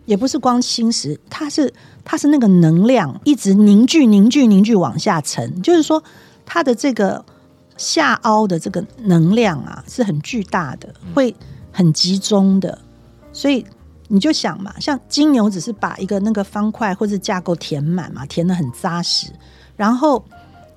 [0.05, 6.03] 也不是光侵蚀，它是它是那个能量一直凝聚凝聚凝聚往下沉，就是说
[6.45, 7.25] 它的这个
[7.75, 11.35] 下凹的这个能量啊是很巨大的，会
[11.71, 12.77] 很集中的，
[13.33, 13.65] 所以
[14.07, 19.27] 你就想嘛，像金牛只是把一个那个方块或者架构填满嘛，填的很扎实，
[19.75, 20.23] 然后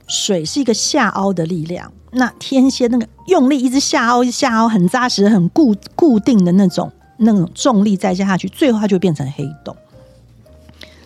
[0.06, 9.76] 水是一个下凹的力量，那天蝎那个用力一直下凹，一直下凹，很扎实、很固固定的那种那种重力再加下去，最后它就变成黑洞。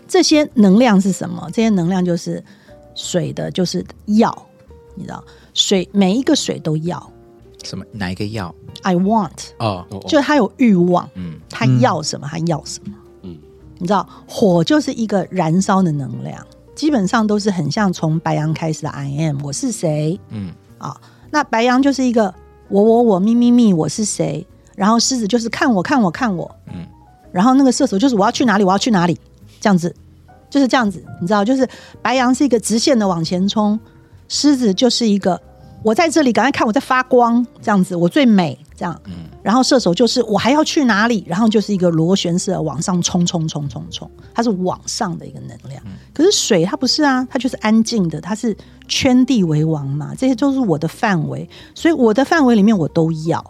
[0.06, 1.48] 这些能量是什么？
[1.52, 2.44] 这些能量就是
[2.94, 4.46] 水的，就是要，
[4.94, 7.11] 你知道，水每一个水都要
[7.64, 7.84] 什么？
[7.92, 11.38] 哪一个要？，I want，哦，哦就是他有欲望，嗯。
[11.48, 12.92] 他要什么，他要什么。
[13.22, 13.38] 嗯。
[13.78, 16.44] 你知道，火就是一个燃烧的能量，
[16.74, 20.18] 基本上都是很像从白羊开始的 I am，我是谁？
[20.30, 20.52] 嗯。
[20.78, 20.96] 啊？
[21.30, 22.34] 那白羊就是一个
[22.68, 24.46] 我我我咪咪咪，我是谁？
[24.76, 26.86] 然后狮子就是看我看我看我，嗯。
[27.30, 29.18] 然后那个射手就是我要去哪里，我要去哪里，
[29.60, 29.94] 这样子，
[30.50, 31.68] 就是这样子，你知道，就是
[32.02, 33.78] 白羊是一个直线的往前冲，
[34.28, 35.40] 狮子就是一个
[35.82, 45.82] 我在这里，赶快看我在发光，这样子，我最美，这样，嗯然后射手就是我还要去哪里，然后就是一个螺旋式的往上冲冲冲冲冲，它是往上的一个能量。
[46.14, 53.44] 可是水它不是啊，它就是安静的，它是圈地为王嘛，这些都是我的范围，所以我的范围里面我都要。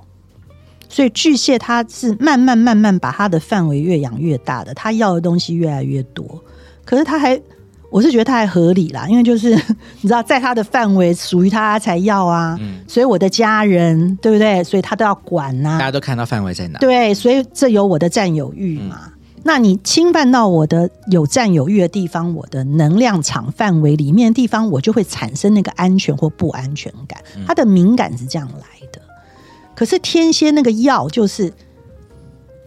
[0.89, 6.43] 所以巨蟹它是慢慢慢慢把它的范围越养越大的，它要的东西越来越多。
[6.87, 7.39] 可是它还
[7.93, 9.51] 我是觉得他还合理啦，因为就是
[10.01, 14.65] 你知道，在他的范围属于他才要啊，所以我的家人对不对？
[14.65, 16.79] 所以他都要管呐、大家都看到范围在哪。
[16.79, 19.13] 对，所以这有我的占有欲嘛。
[19.45, 27.21] 那你侵犯到我的有占有欲的地方，我的能量场范围里面的地方，我就会产生那个安全或不安全感。
[27.47, 29.01] 它的敏感是这样来的。
[29.75, 31.53] 可是天蝎那个药就是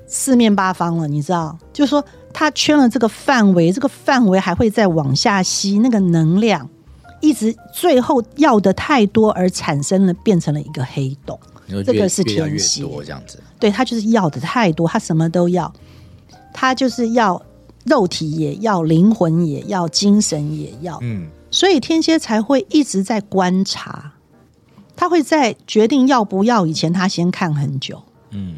[0.05, 2.03] 四面八方了，你知道，就是说
[2.37, 6.69] 它圈了这个范围，这个范围还会再往下吸那个能量，
[7.21, 11.39] 一直最后要的太多而产生了变成了一个黑洞。
[11.85, 13.39] 这个是天蝎这样子。
[13.57, 15.73] 对他就是要的太多，他什么都要，
[16.53, 17.41] 他就是要
[17.85, 24.11] 肉体也要，灵魂也要，精神也要，嗯，所以天蝎才会一直在观察，
[24.93, 28.03] 他会在决定要不要以前，他先看很久。
[28.31, 28.55] 嗯，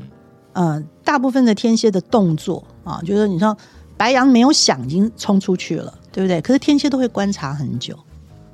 [0.53, 3.55] 呃，大部分的天蝎的动作啊，就是你说
[3.97, 6.39] 白羊没有想，已经冲出去了，对不对？
[6.39, 7.97] 可是天蝎都会观察很久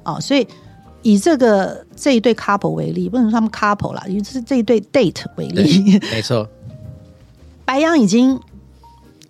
[0.02, 0.48] 啊，所以
[1.04, 6.50] 以这个这一对 couple 为例，不能说他们 couple 啦，以这这一对 date 为例，没错，
[7.64, 8.40] 白羊已经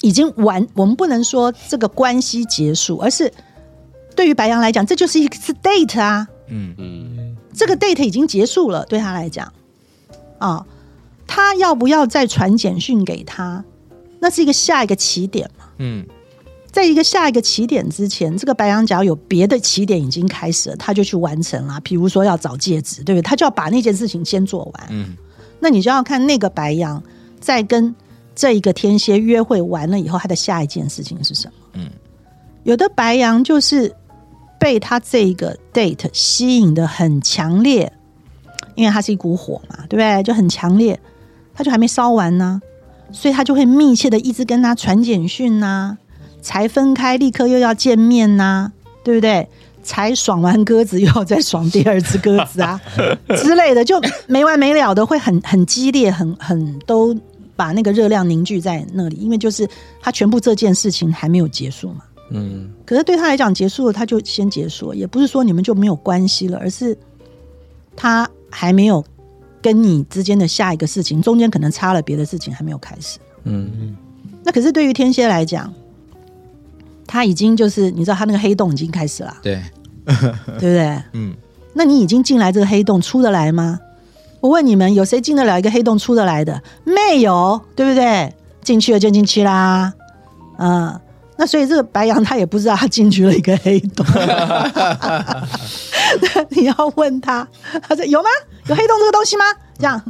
[0.02, 3.32] 已经完，我们不能说这个关系结束，而是
[4.16, 6.74] 对于白羊来讲，这就是一次 date 啊，嗯。
[6.78, 9.52] 嗯，这个 date 已经结束了，对他来讲。
[10.40, 10.66] 啊，
[11.26, 13.64] 他要不要再传简讯给他，
[14.24, 15.66] 那是一个下一个起点嘛。
[15.80, 16.06] 嗯，
[16.72, 21.78] 在一个下一个起点之前，这个白羊只要有别的起点已经开始了，他就去完成了。
[21.82, 23.22] 比如说要找戒指，对不对？
[23.22, 24.88] 他就要把那件事情先做完。
[24.90, 25.18] 嗯，
[25.60, 27.04] 那你就要看那个白羊
[27.42, 27.94] 在跟
[28.34, 31.54] 这一个天蝎约会完了以后，他的下一件事情是什么？
[31.74, 31.90] 嗯，
[32.64, 33.94] 有的白羊就是
[34.58, 37.92] 被他这一个 date 吸引的很强烈，
[38.76, 40.24] 因为它是一股火嘛，对不对？
[40.24, 40.98] 就很强烈，
[41.54, 42.62] 他就还没烧完呢，
[43.14, 45.98] 所以他就会密切的一直跟他传简讯呐、
[46.42, 48.74] 才分开立刻又要见面呐、
[49.04, 49.48] 对不对？
[49.86, 52.80] 才爽完鸽子，又要再爽第二只鸽子啊
[53.36, 57.14] 之类的，就没完没了的，会很很激烈，很很都
[57.58, 59.68] 把那个热量凝聚在那里，因为就是
[60.02, 62.02] 他全部这件事情还没有结束嘛。
[62.32, 66.98] 嗯，可是对他来讲，结束了他就先结束了，也不是说你们就没有关系了，而是
[67.94, 69.04] 他还没有
[69.64, 73.18] 跟你之间的下一个事情，中间可能差了别的事情还没有开始。
[73.46, 73.96] 嗯，
[74.44, 75.74] 那可是对于天蝎来讲，
[77.08, 79.60] 他已经就是你知道他那个黑洞已经开始了，对，
[80.06, 80.14] 对
[80.54, 81.02] 不对？
[81.14, 81.34] 嗯，
[81.74, 83.80] 那你已经进来这个黑洞，出得来吗？
[84.42, 86.62] 我问你们，有谁进得了一个黑洞出得来的？
[86.84, 88.34] 没有，对不对？
[88.62, 89.94] 进去了就进去啦，
[90.58, 91.00] 嗯。
[91.38, 94.06] 那所以这个白羊他也不知道他进去了一个黑洞，
[96.50, 97.48] 你要问他，
[97.82, 98.30] 他说有吗？
[98.68, 99.44] 有黑洞这个东西吗？
[99.78, 100.02] 这样，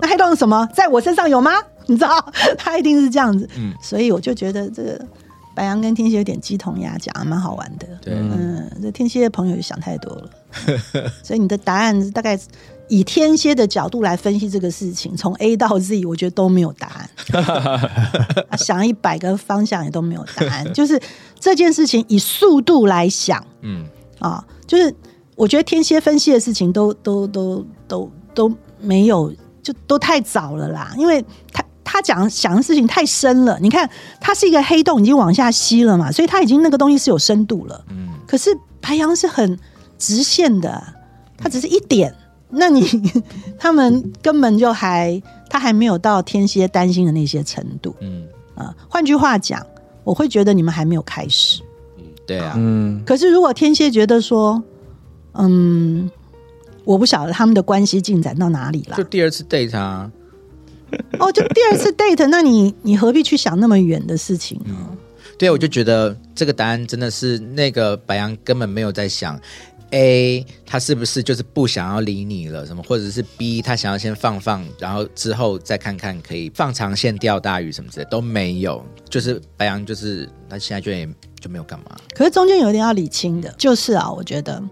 [0.00, 0.66] 那黑洞是什么？
[0.74, 1.52] 在我身上有吗？
[1.86, 2.24] 你知道，
[2.58, 3.48] 他一定是这样子。
[3.56, 5.00] 嗯所以我就觉得这个
[5.54, 7.86] 白羊跟天蝎有点鸡同鸭讲，蛮好玩的。
[8.00, 10.30] 对，嗯，这天蝎的朋友就想太多了，
[11.22, 12.38] 所以你的答案大概
[12.92, 17.42] 以天蝎的角度来分析这个事情，从 A 到 Z，我觉得都没有答案。
[18.50, 21.00] 啊 想一百个方向也都没有答案，就是
[21.40, 23.86] 这件事情以速度来想嗯，
[24.18, 24.94] 啊，就是
[25.36, 31.64] 我觉得天蝎分析的事情都都都都都没有，就都太早了啦，因为他。
[31.84, 33.86] 他讲想的事情太深了，你看，
[34.18, 37.84] 它是一个黑洞，已经往下吸了嘛，所以它已经那个东西是有深度了。
[37.90, 38.48] 嗯，可是
[38.80, 39.58] 白羊是很
[39.98, 40.82] 直线的，
[41.36, 42.14] 它只是一点，
[42.52, 42.86] 那你
[43.58, 48.74] 他们根本就还他还没有到天蝎担心的那些程度嗯，啊。
[48.88, 49.66] 换句话讲，
[50.04, 51.62] 我会觉得你们还没有开始。
[51.98, 54.62] 嗯对啊，嗯，可是如果天蝎觉得说，
[55.32, 56.08] 嗯，
[56.84, 60.10] 我不晓得他们的关系进展到哪里了就，第二次 date 啊，
[61.18, 64.74] 哦，就第二次 date，那你你何必去想那么远的事情呢？
[65.36, 69.38] 对，我就觉得这个答案真的是那个白羊根本没有在想
[69.92, 84.62] A 他是不是就是不想要理你了什么，或者是 B 他想要先放放，然后之后再看看可以放长线钓大鱼什么之类都没有，就是白羊就是他现在就也就没有干嘛，可是中间有一点要理清的，就是啊，我觉得，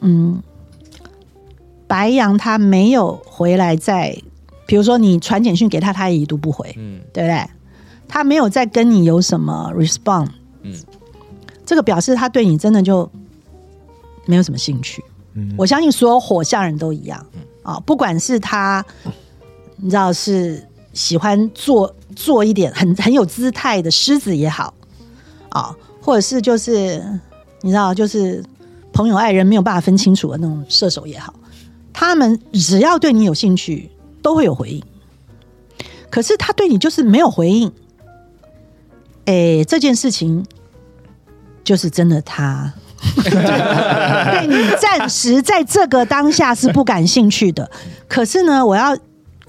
[0.00, 0.42] 嗯，
[1.86, 4.16] 白羊他没有回来在，
[4.66, 7.00] 比如说你传简讯给他，他也已读不回，嗯。
[7.12, 7.44] 对不对？
[8.06, 10.28] 他没有再跟你有什么 respond，
[10.62, 10.72] 嗯。
[11.66, 13.10] 这个表示他对你真的就
[14.26, 15.04] 没有什么兴趣。
[15.34, 17.24] 嗯我相信所有火象人都一样
[17.62, 18.84] 啊，不管是他，
[19.76, 24.74] 你知道是喜欢做做一点很很有姿态的狮子也好
[25.50, 27.00] 啊，或者是就是
[27.60, 28.44] 你知道就是
[28.92, 31.32] 朋友爱人没有办法分清楚的那种射手也好，
[31.92, 33.88] 他们只要对你有兴趣，
[34.20, 34.82] 都会有回应。
[36.10, 37.72] 可是他对你就是没有回应，
[39.26, 40.44] 哎，这件事情
[41.62, 42.74] 就是真的他
[43.24, 47.70] 对你暂时在这个当下是不感兴趣的。
[48.08, 48.96] 可是呢，我要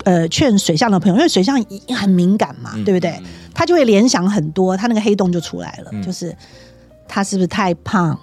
[0.04, 1.64] 呃劝水象的朋友，因为水象
[1.96, 3.22] 很敏感嘛，对不对？
[3.54, 6.36] 他就会联想很多，他那个黑洞就出来了，就是
[7.08, 8.18] 他是不是太胖，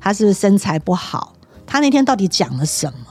[0.00, 1.34] 他是不是身材不好，
[1.66, 3.06] 他那天到底讲了什么，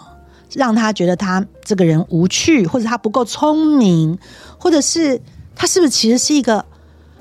[0.54, 4.18] 让他觉得他这个人无趣，或者他不够聪明，
[4.58, 5.22] 或者是
[5.56, 6.66] 他是不是其实是一个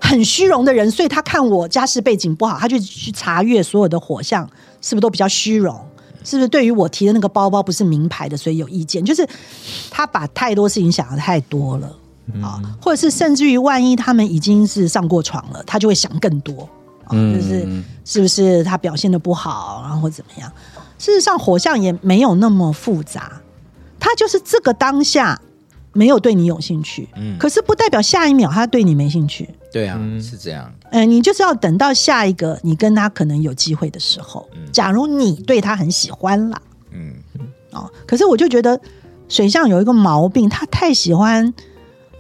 [0.01, 4.49] 很虚荣的人，所以他看我家世背景不好，他就去查阅所有的火象
[4.81, 5.79] 是不是都比较虚荣，
[6.25, 9.29] 是不是对于我提的那个包包不是名牌的，所以有意见，就是
[9.91, 11.97] 他把太多事情想的太多了。
[12.41, 16.69] 啊，或者是甚至于万一他们已经是上过床了，他就会想更多
[17.07, 20.49] 啊，就是是不是他表现的不好，然后或怎么样？
[20.97, 23.41] 事实上，火象也没有那么复杂，
[23.99, 25.41] 他就是这个当下
[25.93, 30.73] 没有对你有兴趣，嗯，可是不代表下一秒他对你没兴趣，对啊，是这样。
[30.91, 36.63] 哎，你就是要等到下一个你跟他可能有机会的时候，假如你对他很喜欢了，
[36.93, 37.15] 嗯，
[37.73, 38.81] 哦，可是我就觉得
[39.29, 41.53] 水象有一个毛病，他太喜欢。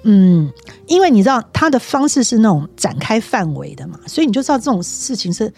[0.02, 0.50] 嗯，
[0.86, 5.52] 因为你知道他的方式是那种展开范围的嘛，所以你就知道这种事情是，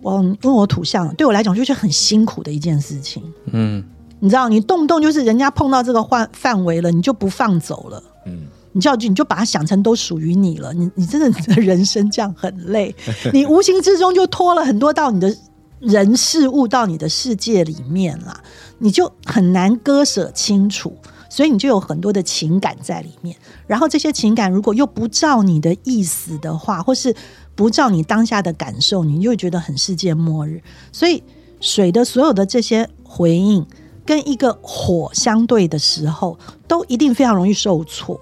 [0.00, 3.20] 我因为我土象对我来讲就是很辛苦的一件事情。
[3.46, 3.84] 嗯，
[4.20, 8.02] 你知道，你动不动就是人家碰到这个范范围了，你就不放走了。
[8.26, 10.72] 嗯，你就要你就把它想成都属于你了。
[10.74, 12.94] 你你真的人生这样很累，
[13.32, 15.36] 你无形之中就拖了很多到你的
[15.80, 18.40] 人事物到你的世界里面了，
[18.78, 20.96] 你就很难割舍清楚。
[21.30, 27.14] 所以你就有很多的情感在里面，然后这些情感如果又不照你的意思的话，或是
[27.54, 30.62] 不照你当下的感受，你就会觉得很世界末日。
[30.90, 31.22] 所以
[31.60, 33.64] 水的所有的这些回应
[34.08, 38.18] 跟一个火相对的时候，都一定非常容易受挫，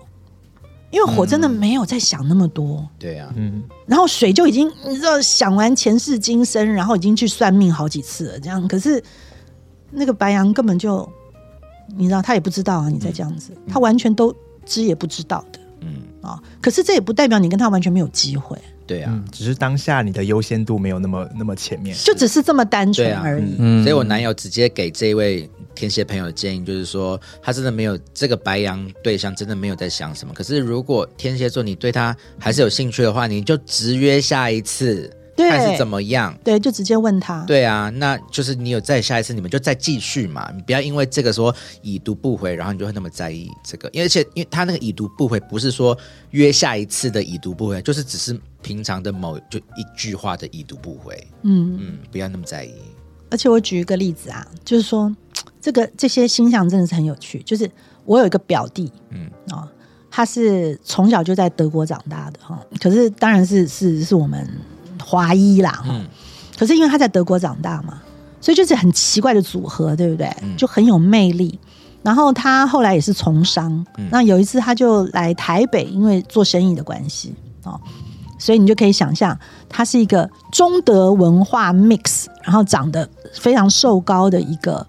[0.91, 2.84] 因为火真的没有在想那么多。
[2.99, 8.66] 对呀，嗯，然后水就已经你知道想完前世今生，然后已经去算命好几次了，这样。
[8.66, 9.01] 可是
[9.93, 11.09] 那个白羊根本就。
[11.97, 14.34] 你知道他也不知道啊，你在这样子，他完全都
[14.64, 16.03] 知也不知道的，嗯。
[16.20, 18.59] 啊，可是这也不代表你跟他完全没有机会，
[18.89, 23.55] 对啊，只是当下你的优先度没有那么那么前面，就只是这么单纯而已。
[23.61, 30.34] 嗯，所以我男友直接给这位天蝎朋友的建议就是说，他真的没有这个白羊对象，真的没有在想什么。
[30.34, 35.08] 可是如果天蝎座你对他还是有兴趣的话，你就直约下一次。
[35.38, 36.34] 还是怎么样？
[36.42, 37.44] 对，就直接问他。
[37.44, 40.50] 对啊，那就是你有再下一次，你们就再继续嘛。
[40.56, 43.86] 你不要因为这个说已读不回，然后你就会那么在意这个。
[43.92, 45.94] 因为而且，因为他那个已读不回，不是说
[46.30, 51.14] 约下一次的已读不回，就是只是平常的某就一句话的已读不回。
[51.42, 52.72] 嗯嗯，不要那么在意。
[53.28, 55.14] 而且我举一个例子啊，就是说
[55.66, 57.42] 这个这些星象真的是很有趣。
[57.44, 57.68] 就是
[58.04, 59.66] 我有一个表弟，嗯啊，
[60.08, 64.48] 他是从小就在德国长大的哈，可是当然是是是我们。
[65.04, 66.04] 华裔啦，嗯，
[66.58, 68.02] 可是因为他在德国长大嘛，
[68.40, 70.28] 所以就是很奇怪的组合，对不对？
[70.56, 71.56] 就很有魅力。
[72.02, 77.78] 然后他后来也是从商，那有一次他就来台北，因为做生意的关系哦，
[78.38, 79.38] 所以你就可以想象，
[79.68, 84.84] 他是一个中德文化 mix，然后长得非常瘦高的一个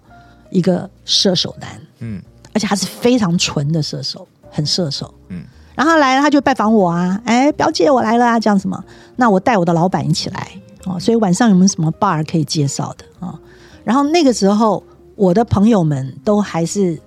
[0.49, 2.21] 一个射手男，嗯，
[2.53, 5.43] 而且他是非常纯的射手，很射手，嗯。
[5.75, 8.83] 然后来了，他就拜访我啊，哎，表姐我来了啊，这样什么？
[9.15, 10.51] 那我带我的老板一起来
[10.85, 13.39] 哦，所以晚上有没有什么 bar 可以介绍的啊？
[13.83, 14.83] 然后那个时候，
[15.15, 16.99] 我的朋友们都还是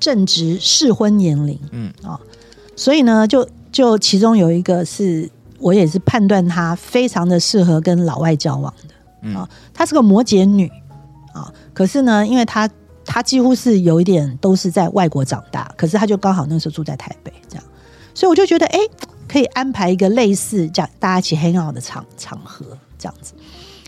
[0.00, 1.92] 正值适婚年龄，嗯。
[2.02, 2.18] 啊，
[2.74, 5.28] 所以呢，就就其中有一个是
[5.58, 10.66] 我也是判断他非常的适合跟老外交往的啊，她是个摩羯女
[11.34, 12.66] 啊，可是呢，因为她
[13.04, 17.64] 她几乎是有一点都是在外国长大，可是他就刚好那时候住在台北这样。
[18.14, 18.78] 所以我就觉得，哎，
[19.28, 22.64] 可以安排一个类似这样大家一起很好的场场合
[22.98, 23.34] 这样子。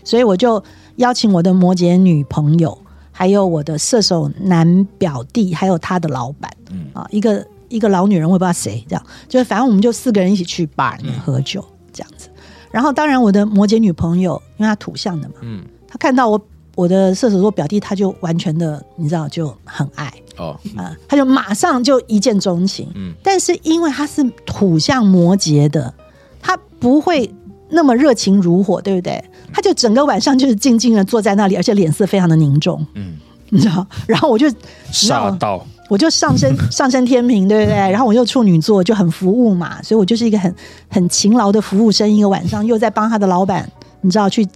[0.03, 0.61] 所以我就
[0.97, 2.77] 邀请我的摩羯女朋友，
[3.11, 12.29] 还有我的射手男表弟，还有他的老板，嗯啊，一个一个老女人，我也不知道谁，这样，就是反正我们就四个人一起去 bar 里面喝酒这样子。
[12.69, 16.39] 然后当然我的摩羯女朋友，因为她土象的嘛，嗯，她看到我
[16.77, 20.13] 我的射手座表弟，他就完全的，你知道，就很爱。
[20.37, 25.91] 哦，啊，他就马上就一见钟情，嗯，但是因为他是土象摩羯的，
[26.39, 27.33] 他不会
[27.71, 29.19] 那么热情如火，对不对？
[29.51, 33.15] 他就整个晚上就是静静的坐在那里，而且脸色非常的凝重，嗯，
[33.49, 33.83] 你知道？
[34.05, 34.47] 然后我就
[34.91, 37.75] 傻到，我就上升 上升天平，对不对？
[37.75, 40.53] 然后我又处女座，就很服务嘛，所以我就是一个很
[40.87, 43.67] 很勤劳的服务生，一个晚上又在帮他的老板，
[44.01, 44.47] 你知道去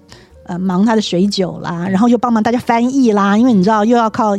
[0.45, 4.37] 呃忙他的水酒啦，然后又帮忙大家翻译啦，因为你知道又要靠。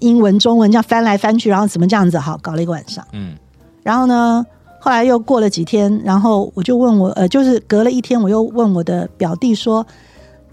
[0.00, 2.18] 英文、中文这样翻来翻去，然后怎么这样子？
[2.18, 3.02] 好，搞了一个晚上。
[3.12, 3.34] 嗯，
[3.82, 4.44] 然后呢，
[4.78, 9.86] 后来又过了几天，然后我就问我，呃，就是隔了一天，我又问我的表弟说：“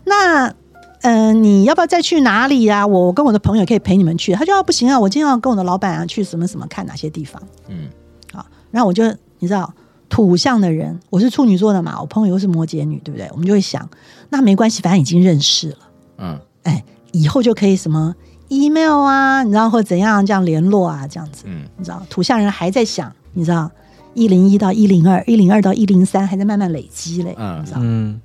[0.05, 0.53] 那
[1.01, 4.31] 嗯、你要不要再去哪里呀、我跟我的朋友可以陪你们去。
[4.33, 7.41] 他就要不行啊，我今天要跟我的老板啊去什么什么看哪些地方。
[7.67, 7.89] 嗯
[8.31, 9.03] 好，然后我就
[9.39, 9.73] 你知道
[10.07, 13.27] 土象的人，我是处女座的嘛，我朋友又是摩羯女，对不对？
[13.33, 13.85] 我们就会想，
[14.32, 15.77] 那没关系，反正已经认识了，
[16.17, 18.15] 嗯哎，以后就可以什么
[18.47, 23.69] email 啊，你知道或怎样这样联络啊，这样子，嗯你知道土象人还在想，你知道
[24.13, 27.79] 一零一到一零二，一零二到一零三还在慢慢累积嘞，嗯你知道。
[27.84, 28.19] 嗯，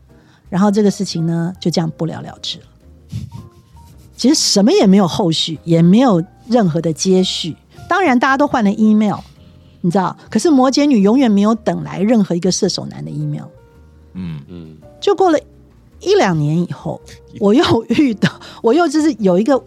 [0.48, 2.64] 然后这个事情呢，就这样不了了之了。
[4.16, 7.54] 其实什么也没有后续，也没有任何的接续。
[7.88, 9.18] 当然，大家都换了 email，
[9.82, 10.16] 你知道。
[10.30, 13.44] 可是摩羯女永远没有等来任何一个射手男的 email。
[14.14, 15.38] 嗯嗯，就过了
[16.00, 17.00] 一两年以后，
[17.40, 18.30] 我又遇到，
[18.62, 19.62] 我又就是有一个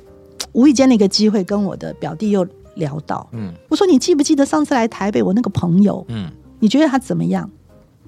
[0.54, 3.28] 无意间的一个机会，跟我的表弟又聊到。
[3.34, 7.50] 嗯我说：“你记不记得上次来台北，我那个朋友，嗯你觉得他怎么样？”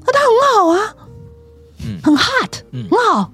[0.04, 0.96] 他他很好啊，
[1.86, 3.32] 嗯很 hot，、嗯很好，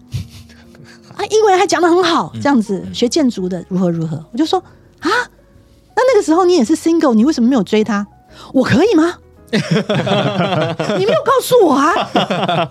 [1.16, 4.60] 啊，英文还讲的很好，这样子、学建筑的如何如何，我就说
[5.00, 8.06] 啊，那那个时候你也是 single，你为什么没有追他？
[8.54, 9.18] 我可以吗？
[11.00, 11.93] 你没有告诉我啊，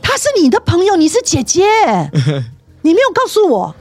[0.02, 1.64] 他是你的朋友，你是姐姐，
[2.82, 3.74] 你没有告诉我。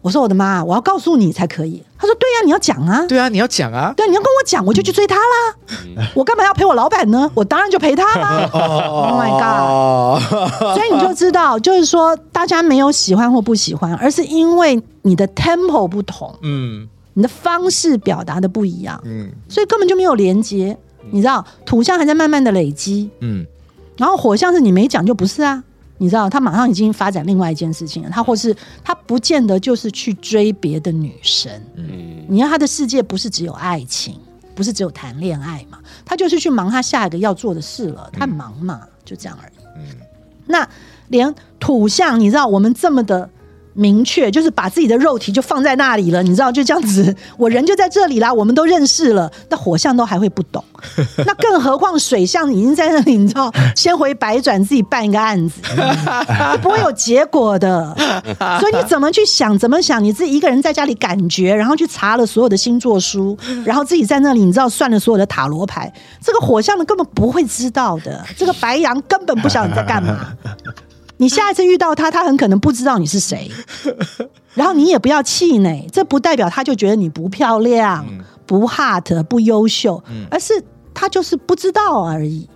[0.00, 1.82] 我说我的妈，我要告诉你才可以。
[1.98, 3.92] 他说对呀、你要讲啊，对啊，你要讲啊。
[3.96, 6.06] 对，你要跟我讲，我就去追他啦。
[6.14, 7.28] 我干嘛要陪我老板呢？
[7.34, 8.48] 我当然就陪他啦。
[8.52, 10.22] Oh my god！
[10.76, 20.78] 所以你就知道，就是说大家没有喜欢或不喜欢，而是因为你的 tempo 不同，嗯你的方式表达的不一样，嗯所以根本就没有连接。
[21.10, 23.46] 你知道，土象还在慢慢的累积，嗯。
[23.96, 25.62] 然后火象是你没讲就不是啊。
[26.00, 34.14] 你知道，他马上已经发展另外一件事情了，他或是他不见得就是去追别的女生，嗯，你看他的世界不是只有爱情，
[34.54, 39.52] 不是只有谈恋爱嘛，他就是去忙他下一个要做的事了，他忙嘛，就这样而已。
[39.76, 39.96] 嗯。
[40.46, 40.68] 那
[41.08, 43.28] 连土象，你知道我们这么的
[43.78, 50.62] 明确，就是把自己的肉体就放在那里了，你知道就这样子，我人就在这里啦，我们都认识了，那火象都还会不懂，
[51.24, 55.60] 那更何况水象已经在那里，你知道先回百转自己办一个案子，
[56.60, 57.94] 不会有结果的，
[58.58, 70.32] 所以你怎么去想，怎么想，你自己一个人在家里感觉，然后去查了所有的星座书，然后自己在那里，你知道算了所有的塔罗牌，这个火象的根本不会知道的，这个白羊根本不晓得你在干嘛。
[71.18, 73.50] 你下一次遇到他，他很可能不知道你是谁，
[74.54, 78.06] 然后你也不要气馁，这不代表他就觉得你不漂亮、
[78.46, 80.64] 不 hot、不优秀，而是
[80.94, 82.48] 他就是不知道而已。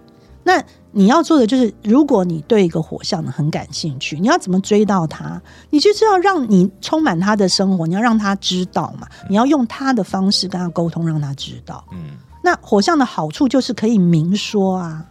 [0.44, 5.40] 那你要做的就是，如果你对一个火象的很感兴趣，你要怎么追到他？
[5.70, 11.84] 你就是要让你充满他的生活，你要让他知道嘛，你要用他的方式跟他沟通，让他知道。
[11.92, 11.98] 嗯
[12.44, 15.04] 那火象的好处就是可以明说啊，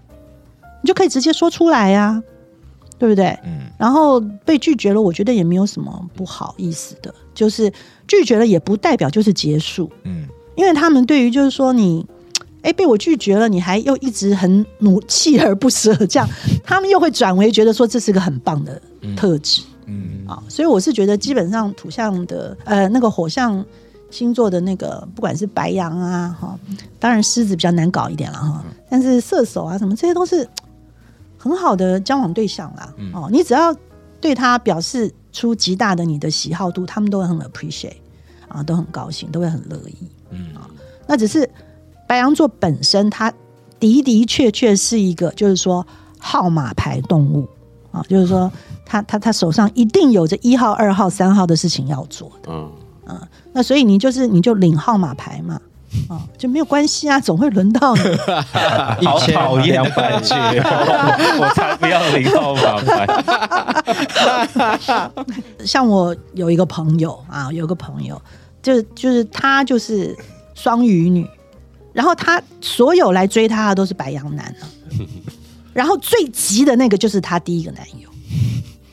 [0.83, 2.21] 你就可以直接说出来呀、
[3.01, 3.35] 对不对？
[3.43, 3.61] 嗯。
[3.79, 7.73] 然后被拒绝了，我觉得也没有什么不好意思的，就是
[8.07, 10.27] 拒绝了也不代表就是结束，嗯。
[10.55, 12.05] 因为他们对于就是说你，
[12.61, 16.29] 哎，被我拒绝了，你还又一直很努锲而不舍，这样
[16.63, 18.79] 他们又会转为觉得说这是个很棒的
[19.17, 19.63] 特质。
[19.87, 20.23] 嗯。
[20.27, 23.65] 啊，所以我是觉得基本上土象的呃那个火象
[24.11, 26.59] 星座的那个，不管是白羊啊哈，
[26.99, 30.47] 当然狮子比较难搞一点了哈，但是射手啊什么这些都是
[31.41, 32.93] 很好的交往对象啦。
[33.13, 33.75] 哦，你只要
[34.19, 37.97] 对他表示出极大的你的喜好度，他们都会很 appreciate
[38.47, 39.95] 啊，都很高兴，都会很乐意。
[40.29, 40.69] 嗯啊
[41.07, 41.49] 那只是
[42.07, 43.33] 白羊座本身，它
[43.79, 45.85] 的的确确是一个，就是说
[46.19, 47.49] 号码牌动物
[47.91, 48.49] 啊，就是说
[48.85, 52.51] 他他他手上一定有着一号、二号、三号的事情要做的。
[53.09, 53.19] 嗯，
[53.51, 55.59] 那所以你就是你就领号码牌嘛，
[56.07, 58.01] 啊，就没有关系啊，总会轮到你。
[59.05, 60.35] 好讨厌的感觉，
[61.39, 63.05] 我才不要零号码牌。
[65.65, 68.21] 像我有一个朋友啊，有一个朋友，
[68.61, 70.17] 就就是他就是
[70.55, 71.27] 双鱼女，
[71.93, 74.63] 然后他所有来追她的都是白羊男啊，
[75.73, 78.09] 然后最急的那个就是她第一个男友，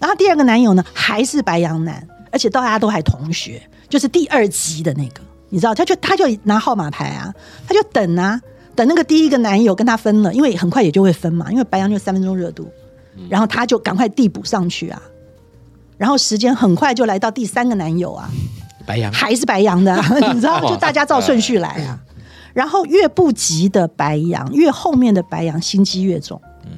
[0.01, 5.20] 然后第二个男友呢还是白羊男，而且大家都还同学，就是第二级的那个，
[5.51, 7.32] 你知道，他就他就拿号码牌啊，
[7.66, 8.40] 他就等啊，
[8.74, 12.70] 等那个第一个男友跟他分了，因为很快也就会分嘛，因为白羊就三分钟热度，
[13.28, 15.03] 然后他就赶快递补上去啊。
[15.96, 18.30] 然后时间很快就来到第三个男友啊，
[18.86, 19.12] 白羊。
[19.12, 21.99] 还是白羊的、啊， 你知道，就大家照顺序来啊。
[22.55, 26.70] 然后越不急的白羊，越后面的白羊心机越重，嗯，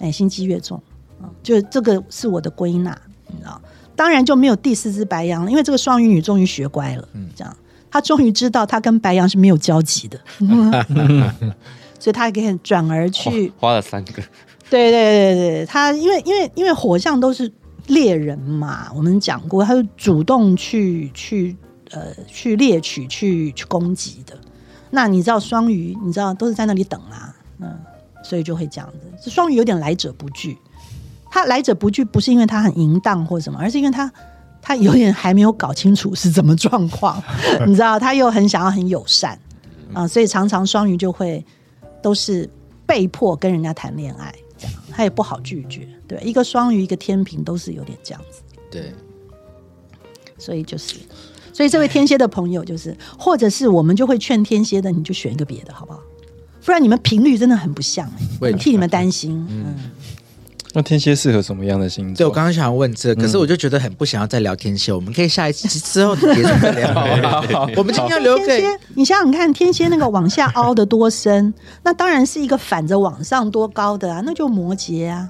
[0.00, 0.80] 哎，心机越重
[1.20, 2.96] 啊，就这个是我的归纳，
[3.28, 3.60] 你知道。
[3.94, 7.28] 当然就没有第四只白羊了，因为这个双鱼女终于学乖了，嗯。
[7.34, 7.56] 这样
[7.90, 10.20] 她终于知道他跟白羊是没有交集的，
[11.98, 13.50] 所以他可以转而去。
[13.58, 14.22] 花了三个，
[14.68, 17.50] 对对对对，他因为因为因为火象都是
[17.86, 21.56] 猎人嘛，我们讲过，他是主动去去
[21.92, 24.36] 呃去猎取、去去攻击的。
[24.90, 27.78] 那你知道双鱼，你知道都是在那里等啊，嗯，
[28.22, 28.98] 所以就会这样子。
[29.24, 30.58] 这双鱼有点来者不拒，
[31.30, 34.12] 他来者不拒不是因为他很淫荡或什么，而是因为他
[34.66, 37.22] 他有点还没有搞清楚是怎么状况，
[37.68, 39.38] 你知道，他又很想要很友善
[39.94, 41.44] 啊，所以常常双鱼就会
[42.02, 42.50] 都是
[42.84, 45.86] 被迫跟人家谈恋爱，这样他也不好拒绝。
[46.08, 48.92] 对，一个双鱼，一个天平都是有点这样子，对，
[50.36, 50.96] 所以就是，
[51.52, 56.02] 所以这位天蝎的朋友就是，或者是我们就会劝天蝎的，你就选一个别的，好不好？
[56.64, 58.10] 不然你们频率真的很不像、
[58.40, 59.46] 我替你们担心。
[59.48, 59.76] 嗯，
[60.76, 62.18] 那天蝎适合什么样的星座？
[62.18, 66.92] 对我刚刚想问这个，可是我就觉得很不想要再聊天蝎，我们可以下一期之后结束再聊。
[67.76, 75.26] 我们今天要留给天蝎，你想想看，天蝎那个往下凹的多深，那当然是一个反着往上多高的啊，那就摩羯啊，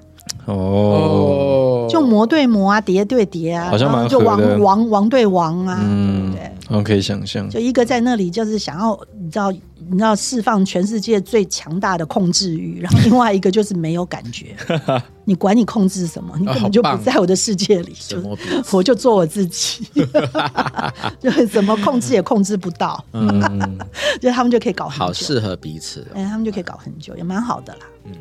[0.47, 6.33] 哦，就魔对魔啊，蝶对蝶啊，好像蛮就王王王对王啊，嗯。
[6.33, 7.49] 对，我可以想象。
[7.49, 9.53] 就一个在那里就是想要你知道
[9.89, 14.57] 你知道释放全世界最强大的控制欲，然后另外一个就是没有感觉，
[15.25, 18.19] 你管你控制什么，你根本就不在我的世界里，就
[18.73, 19.87] 我就做我自己，
[21.21, 23.79] 就是怎么控制也控制不到，嗯，
[24.21, 26.01] 就他们就可以搞很久，好适合彼此。
[26.01, 26.15] 哦。
[26.15, 27.81] 哎，他们就可以搞很久，也蛮好的啦。
[28.07, 28.13] 嗯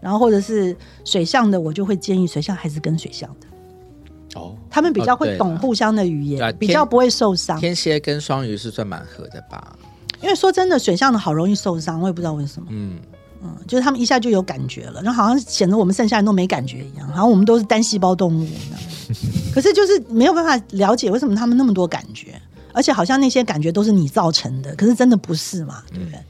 [0.00, 7.58] 然后或者是水象的，我就会建议水象还是跟水象的，哦，他们比较会懂互相的语言，比较不会受伤。
[7.60, 9.76] 天蝎跟双鱼是算蛮合的吧？
[10.22, 12.68] 因为说真的，水象的好容易受伤，我也不知道为什么。
[12.70, 12.98] 嗯，
[13.42, 18.80] 嗯，就是他们一下就有感觉了，然后好像显得我们剩下人都没感觉一样，好像我们都是单细胞动物一样。
[19.52, 22.40] 可是就是没有办法了解为什么他们那么多感觉，
[22.72, 26.20] 而且好像那些感觉都是你造成的，可是真的不是嘛，对不对？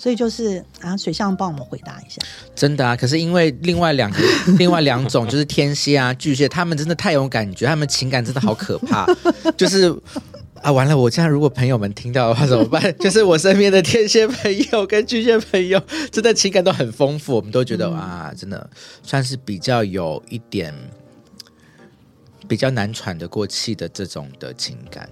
[0.00, 2.22] 所以就是啊，水象帮我们回答一下。
[2.54, 2.96] 真的啊。
[2.96, 4.18] 可是因为另外两个、
[4.56, 9.04] 另外两种就是天蝎啊、巨蟹，他们真的太有感觉，他们情感真的好可怕。
[9.58, 9.94] 就是
[10.62, 10.96] 啊，完了！
[10.96, 12.82] 我这样如果朋友们听到的话怎么办？
[12.98, 15.78] 就是我身边的天蝎朋友跟巨蟹朋友，
[16.10, 18.70] 真的情感都很丰富，我们都觉得、啊，真的
[19.02, 20.74] 算是比较有一点
[22.48, 25.06] 比较难喘得过气的这种的情感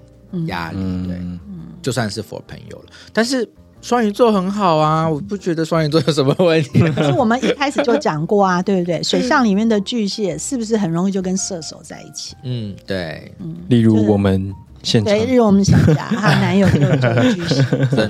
[0.46, 1.38] 压力，对，嗯，
[1.82, 3.46] 就算是 for 朋友了，但是。
[3.80, 6.80] 双鱼座很好啊，我不觉得双鱼座有什么问题。
[6.92, 9.02] 可是我们一开始就讲过啊， 对不对？
[9.02, 12.34] 水象里面的巨蟹是不是很容易就跟射手在一起？
[12.42, 13.32] 嗯，对，
[13.68, 14.52] 例如我们
[14.82, 15.12] 现场。
[15.12, 17.64] 对，例如我们想家，她 男友就就是巨蟹。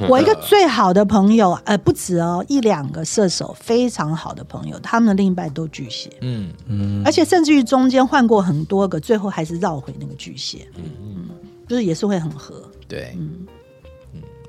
[0.08, 7.02] 我一个最好的朋友，呃，不止哦，一两个射手非常好的朋友，他们的另一半都巨蟹，嗯，嗯。
[7.04, 10.84] 而且甚至于中间换过很多个，最后还是绕回那个巨蟹，嗯。
[11.02, 11.28] 嗯，
[11.68, 13.14] 就是也是会很合，对，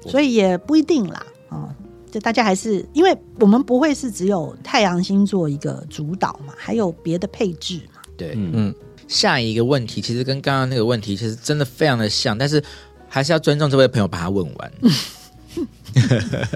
[0.08, 1.70] 所以也不一定啦，啊、
[2.12, 8.34] 就大家还是因为我们不会是只有太阳星座一个主导嘛，还有别的配置嘛，对。
[8.36, 8.52] 嗯。
[8.54, 8.76] 嗯，
[9.08, 12.64] 下一个问题其实跟刚刚那个问题其实真的非常的像，但是
[13.08, 14.72] 还是要尊重这位朋友把他问完。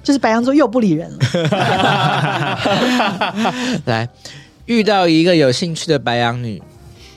[0.03, 1.17] 就是白羊座又不理人了，
[3.85, 4.07] 来，
[4.67, 6.61] 遇到一个有兴趣的白羊女，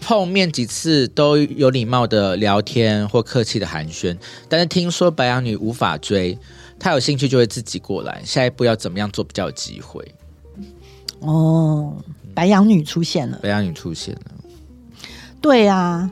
[0.06, 4.16] 碰面几次都有礼貌的聊天或客气的寒暄，
[4.48, 6.38] 但是听说白羊女无法追，
[6.78, 8.22] 她有兴趣就会自己过来。
[8.24, 10.14] 下一步要怎么样做比较有机会？
[11.18, 11.92] 哦，
[12.36, 14.20] 白羊女出现了，白羊女出现了，
[15.40, 16.08] 对呀、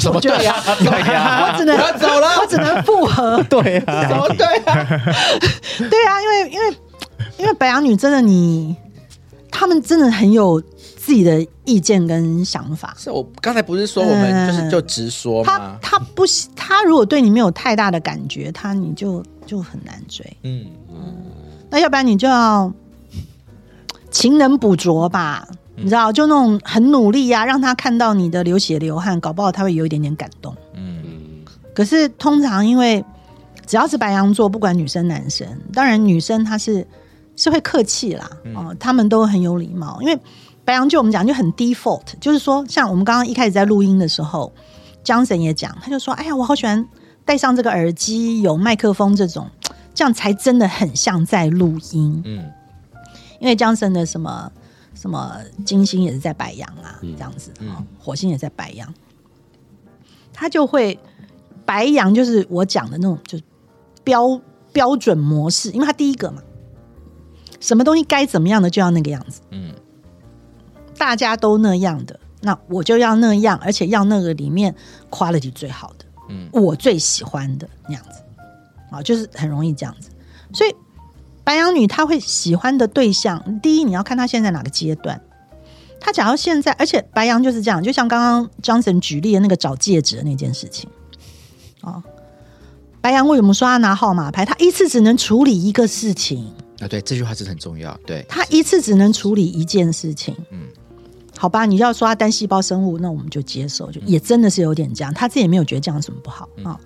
[0.00, 0.54] 什么对呀？
[0.78, 3.42] 对呀，我只能我走了我只能附和。
[3.50, 5.14] 对啊，什 么对呀？
[5.90, 6.76] 对啊，因为因为
[7.36, 8.74] 因为白羊女真的你，
[9.50, 10.62] 他们真的很有
[11.06, 12.92] 自己的意见跟想法。
[12.98, 15.78] 是我刚才不是说我们就是就直说他吗？
[15.80, 20.36] 他不喜他如果对你没有太大的感觉，他你就就很难追。
[20.42, 21.14] 嗯嗯，
[21.70, 22.72] 那要不然你就要
[24.10, 25.46] 勤能补拙吧，
[25.76, 30.52] 你知道，就那种很努力呀、让他看到你的流血流汗，搞不好他会有一点点感动。
[30.74, 33.04] 嗯，嗯，可是通常因为
[33.64, 36.84] 只要是白羊座，不管女生男生，当然女生她是
[37.36, 40.18] 是会客气啦，哦，他们都很有礼貌，因为
[40.66, 44.52] 白羊就我们讲就很 default，就是说像我们刚刚一开始在录音的时候，
[45.04, 46.86] 江神也讲，他就说，哎呀，我好喜欢
[47.24, 49.48] 戴上这个耳机，有麦克风这种，
[49.94, 52.20] 这样才真的很像在录音。
[52.24, 52.50] 嗯，
[53.38, 54.50] 因为江神的什么
[54.94, 57.14] 什么金星也是在白羊啊，嗯。
[57.14, 57.70] 这样子，嗯。
[57.70, 58.92] 哦火星也在白羊，
[60.32, 60.98] 他就会
[61.64, 63.44] 白羊就是我讲的那种，就是
[64.04, 64.40] 标
[64.72, 66.42] 标准模式，因为他第一个嘛，
[67.60, 69.72] 什么东西该怎么样的就要那个样子，嗯，
[70.98, 74.74] 大家都那样的，那我就要那样，而且要那个里面
[75.10, 76.48] quality 最好的，嗯。
[76.52, 78.20] 我最喜欢的那样子，
[78.90, 80.10] 啊，就是很容易这样子，
[80.52, 80.74] 所以
[81.44, 85.20] 白羊女她会喜欢的对象，第一你要看她现在哪个阶段，
[86.00, 90.88] 她假如现在，而且白羊就是这样，就像刚刚 Johnson 举例的那个找戒指的那件事情，
[91.82, 92.02] 哦，
[93.00, 94.44] 白羊为什么说他拿号码牌？
[94.44, 97.96] 他一次只能处理一个事情，啊，对，这句话是很重要。
[98.06, 100.34] 对，他一次只能处理一件事情。
[100.50, 100.68] 嗯嗯，
[101.38, 105.12] 好吧，你要说他单细胞生物，那我们就接受，就也真的是有点这样。
[105.12, 106.80] 他自己也没有觉得这样有什么不好啊、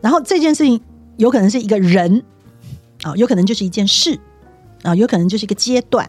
[0.00, 0.80] 然后这件事情
[1.16, 2.22] 有可能是一个人
[3.02, 4.18] 啊、有可能就是一件事
[4.82, 6.08] 啊、有可能就是一个阶段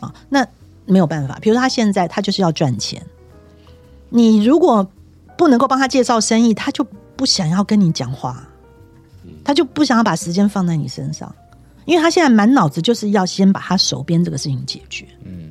[0.00, 0.46] 啊、那
[0.84, 1.38] 没有办法。
[1.40, 3.04] 比如说他现在他就是要赚钱，
[4.08, 4.86] 你如果
[5.38, 6.86] 不能够帮他介绍生意，他就
[7.16, 8.46] 不想要跟你讲话，
[9.42, 11.34] 他就不想要把时间放在你身上。
[11.86, 15.06] 因为他现在满脑子就是要先把他手边这个事情解决。
[15.24, 15.49] 嗯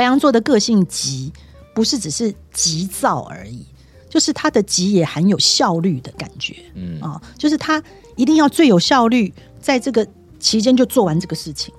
[0.00, 1.30] 白羊座的个性急，
[1.74, 3.66] 不是只是急躁而已，
[4.08, 6.98] 就是他的急也含有效率的感觉嗯。
[7.02, 7.82] 啊、就是他
[8.16, 9.30] 一定要最有效率，
[9.60, 10.06] 在这个
[10.38, 11.74] 期间就做完这个事情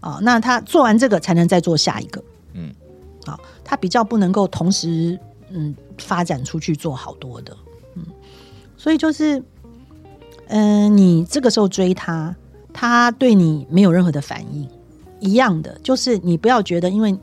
[0.00, 2.20] 啊、那他做完这个才能再做下一个，
[2.54, 2.74] 嗯，
[3.26, 5.16] 啊、他比较不能够同时
[5.48, 7.56] 嗯发展出去做好多的，
[7.94, 8.04] 嗯，
[8.76, 9.40] 所以就是，
[10.48, 12.34] 嗯、你这个时候追他，
[12.72, 14.68] 他对你没有任何的反应，
[15.20, 17.16] 一样的，就是你不要觉得因为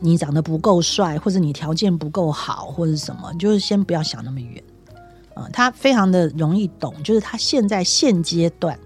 [0.00, 4.62] 你长得不够帅，或者你条件不够好，或者是什么，就是先不要想那么远。
[5.34, 8.78] 啊、他非常的容易懂，就是他现在现阶段，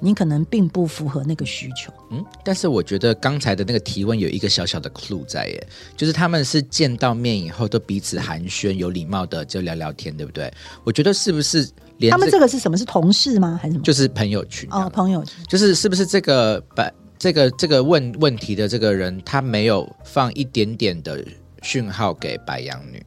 [0.00, 1.92] 你可能并不符合那个需求。
[2.10, 10.50] 嗯，但是我觉得刚才的那个提问有一个小小的 clue 在耶，就是他们是见到面以后都彼此寒暄，有礼貌的就聊聊天，对不对？
[10.82, 12.76] 我觉得是不是连他们这这个是什么？
[12.78, 13.58] 是同事吗？
[13.60, 13.84] 还是什么？
[13.84, 16.90] 就是朋友群哦，朋友就是是不是这个白
[17.22, 21.24] 这个这个问问题的这个人，他没有放一点点的
[21.62, 23.00] 讯号给白羊女？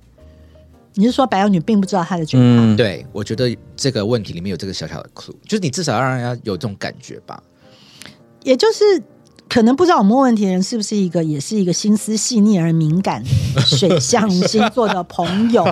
[0.94, 2.44] 你是说白羊女并不知道她的惧怕？
[2.44, 7.44] 嗯，对，我觉得这个问题里面有这个小小的 clue，就是你至少要让人家有这种感觉吧。
[8.42, 9.04] 也就是
[9.50, 13.22] 可能不知道我们问问题的人是不是一个，也是一个心思细腻而敏感
[13.66, 15.66] 水象星座的朋友，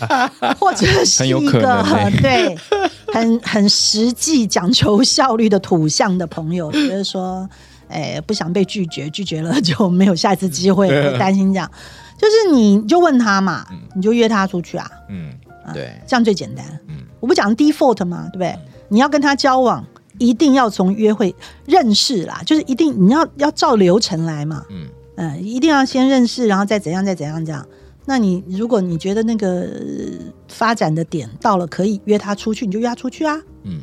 [0.60, 2.58] 或者是一个很欸对
[3.06, 7.48] 很很实际讲求效率的土象的朋友，觉得说，
[7.88, 11.70] 哎，不想被拒绝，拒绝了就没有下一次机会，会 担心这样。
[12.18, 15.32] 就是你就问他嘛，你就约他出去啊，嗯，
[15.74, 16.64] 对，这样最简单。
[16.88, 18.56] 嗯我不讲 default 嘛，对不对？
[18.88, 19.84] 你要跟他交往，
[20.18, 21.34] 一定要从约会
[21.64, 24.64] 认识啦，就是一定你要要照流程来嘛。
[24.70, 27.66] 嗯嗯，一定要先认识，然后再怎样再怎样这样。
[28.04, 33.36] 那你如果你觉得那个呃发展的点到了，可以约他出去，你就约他出去啊。
[33.64, 33.80] 嗯，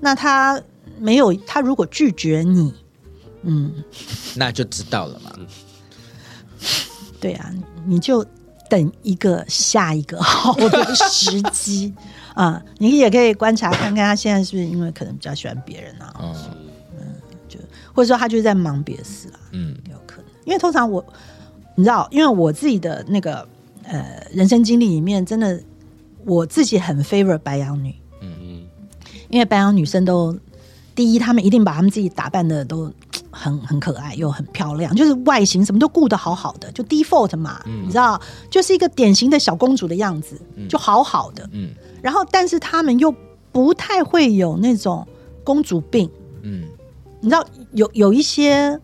[0.00, 0.60] 那他
[0.98, 2.74] 没有，他如果拒绝你，
[3.42, 3.72] 嗯，
[4.34, 5.32] 那就知道了嘛。
[7.20, 7.52] 对啊，
[7.86, 8.24] 你就
[8.68, 11.92] 等一个下一个好的时机
[12.34, 12.62] 啊。
[12.78, 16.34] 你也可以观察看看他现在是不是因为可能比较喜欢别人啊，哦，
[17.92, 20.26] 或者说他就是在忙别的事啊，嗯有可能。
[20.44, 21.04] 因为通常我，
[21.74, 23.46] 你知道，因为我自己的那个
[23.84, 25.60] 呃人生经历里面，真的
[26.24, 28.66] 我自己很 favor 白羊女，嗯嗯，
[29.28, 30.38] 因为白羊女生都
[30.94, 32.92] 第一，她们一定把她们自己打扮的都
[33.38, 38.20] 很很可爱又很漂亮，就是外形什么都顾得好好的，就 default 嘛，你知道，
[38.50, 40.36] 就是一个典型的小公主的样子，
[40.68, 41.48] 就好好的。
[41.52, 41.70] 嗯。
[42.02, 43.14] 然后，但是他们又
[43.52, 45.06] 不太会有那种
[45.44, 46.10] 公主病，
[46.42, 46.64] 嗯。
[47.20, 48.78] 你知道，有有一些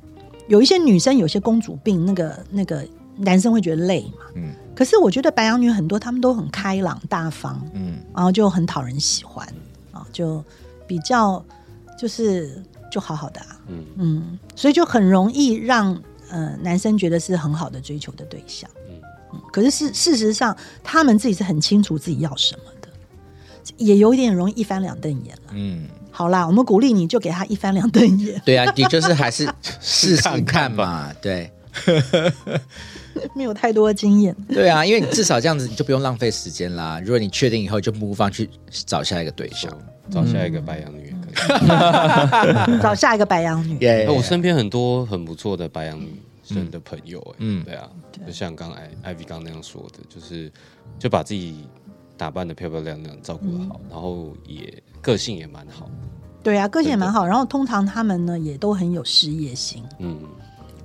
[0.48, 2.84] 有一些女生有些公主病，那个那个
[3.16, 4.24] 男生会觉得累嘛。
[4.34, 4.50] 嗯。
[4.74, 7.94] 可是我觉得白羊女很多，她们都很开朗大方，嗯。
[8.14, 9.46] 然后就很讨人喜欢
[9.92, 10.42] 啊，就
[10.86, 11.44] 比较
[11.96, 12.60] 就是
[12.94, 13.84] 就好好的啊，嗯。
[13.98, 18.94] 嗯，所以就很容易让呃男生觉得是很好的追求的对象，嗯。
[19.32, 22.88] 嗯，可是事事实上他们自己是很清楚自己要什么的，
[23.78, 25.52] 也有一点容易一翻两瞪眼了。
[25.52, 31.50] 嗯，好啦，我们鼓励你就给他一翻两瞪眼，对啊，你就是还是 试试看嘛，对。
[33.34, 37.00] 没有太多的经验，对啊，因为你至少这样子你就不用浪费时间啦。
[37.00, 38.48] 如果你确定以后就 move on 去
[38.86, 39.72] 找下一个对象，
[40.10, 41.13] 找下一个白羊女。
[42.82, 43.78] 找下一个白羊女。
[43.80, 47.88] 耶那我身边很多很不错的白羊女生的朋友、哎，嗯对啊，
[48.26, 50.50] 就像刚艾艾 v 刚那样说的，就是
[50.98, 51.64] 就把自己
[52.16, 55.92] 打扮的漂漂亮亮，照顾的好，然后也个性也蛮好的，
[56.42, 57.26] 对啊，个性也蛮好。
[57.26, 60.18] 然后通常他们呢也都很有事业心，嗯，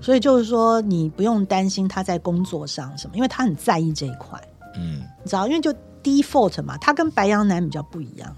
[0.02, 4.42] 所以就是说你不用担心他在工作上什么，因为他很在意这一块，
[4.76, 5.48] 嗯你知道？
[5.48, 8.36] 因为就 default 嘛，他跟白羊男比较不一样。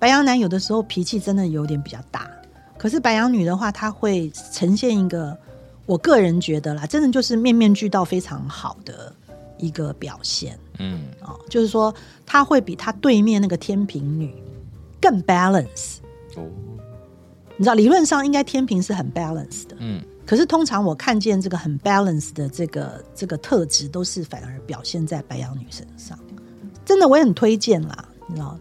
[0.00, 2.28] 白羊男有的时候脾气真的有点比较大，
[2.78, 5.36] 可是白羊女的话，她会呈现一个，
[5.84, 9.14] 我个人觉得啦，真的就是面面俱到非常好的
[9.58, 10.58] 一个表现。
[10.78, 11.94] 嗯哦，就是说
[12.24, 14.34] 她会比她对面那个天平女
[14.98, 15.98] 更 balance。
[16.36, 16.48] 哦，
[17.58, 26.18] 你知道，理论上应该天平是很 balance 的，嗯可是通常我看见这个很 balance 的这个这个特质，都是反而表现在白羊女身上。
[26.86, 28.58] 真的，我也很推荐啦，你知道。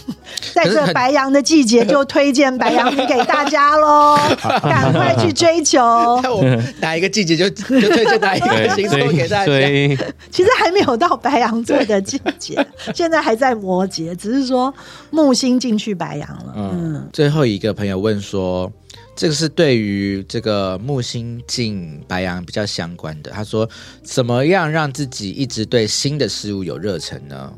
[0.54, 4.18] 在这白羊的季节，就推荐白羊女给大家喽，
[4.62, 5.78] 赶快去追求。
[6.22, 6.42] 那我
[6.80, 9.52] 哪一个季节就就推荐哪一个星座给大家。
[10.30, 14.72] 其实还没有到白羊座的季节，现在还在摩羯，只是说
[15.10, 16.54] 木星进去白羊了。
[16.56, 18.70] 嗯，最后一个朋友问说，
[19.14, 23.30] 这个是对于这个木星进白羊比较相关的。
[23.30, 23.68] 他说，
[24.02, 27.52] 怎么样让自己一直对新的事物有热忱呢？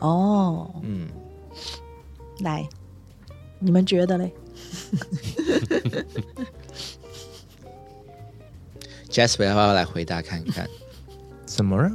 [0.00, 1.06] 哦，嗯，
[2.42, 2.68] 来，
[3.58, 4.32] 你们觉得嘞？
[9.10, 10.68] Jasper 要不要来回答看看？
[11.46, 11.92] 怎么让？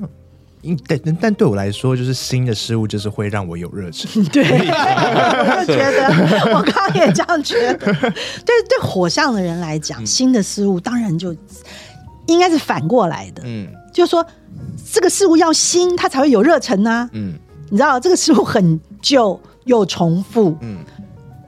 [0.62, 4.24] 因但但对我来说，就是新的事物，就是会让我有热忱。
[4.34, 6.08] 对，我就觉得，
[6.58, 7.78] 我刚刚也这样觉得。
[7.78, 11.36] 对对，火象的人来讲，新的事物当然就
[12.26, 14.26] 应该是反过来的，嗯就是说
[14.92, 17.36] 这个事物要新，它才会有热忱呐、嗯
[17.70, 20.80] 你知道，这个事物很旧又重复，嗯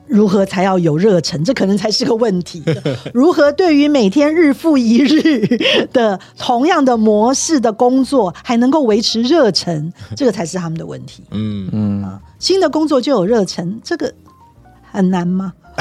[0.10, 1.44] 如何才要有热忱？
[1.44, 2.64] 这可能才是个问题。
[3.14, 5.46] 如何对于每天日复一日
[5.92, 9.92] 的同样的模式的工作，还能够维持热忱？
[10.16, 11.24] 这个才是他们的问题。
[11.32, 14.14] 嗯嗯，新的工作就有热忱，这个
[14.90, 15.52] 很难吗？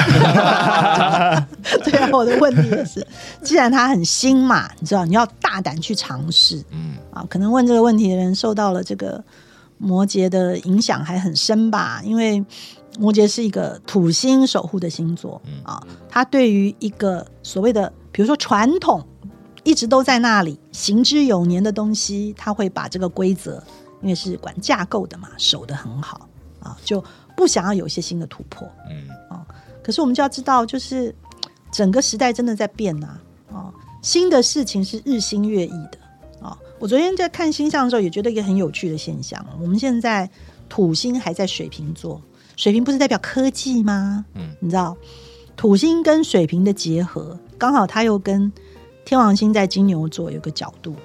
[1.85, 3.07] 对啊，我的问题也是，
[3.41, 7.25] 既然它很新嘛，你知道，你要大胆去尝试嗯啊。
[7.29, 9.23] 可能问这个问题的人受到了这个
[9.77, 12.43] 摩羯的影响还很深吧，因为
[12.99, 19.05] 摩羯是一个土星守护的星座啊，它对于一个所谓的，比如说传统
[19.63, 23.61] 一直都在那里行之有年的东西，它会把这个规则，
[24.01, 26.27] 因为是管架构的嘛，守得很好
[26.59, 27.03] 啊，就
[27.35, 28.67] 不想要有一些新的突破。
[28.89, 29.07] 嗯
[29.83, 31.15] 可是我们就要知道，就是
[31.71, 33.17] 整个时代真的在变呐、
[33.51, 36.06] 哦，新的事情是日新月异的哦。
[36.79, 39.43] 我昨天在看星象的时候，也觉得一个很有趣的现象。
[39.59, 40.29] 我们现在
[40.69, 42.21] 土星还在水瓶座，
[42.55, 44.25] 水瓶不是代表科技吗？
[44.35, 44.95] 嗯你知道，
[45.55, 48.51] 土星跟水瓶的结合，刚好它又跟
[49.05, 50.95] 天王星在金牛座有个角度，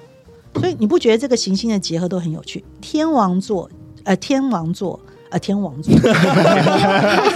[0.55, 2.63] 所以你不觉得这个行星的结合都很有趣？
[2.79, 3.69] 天王座，
[4.03, 4.99] 呃，天王座。
[5.33, 5.91] 呃，天王座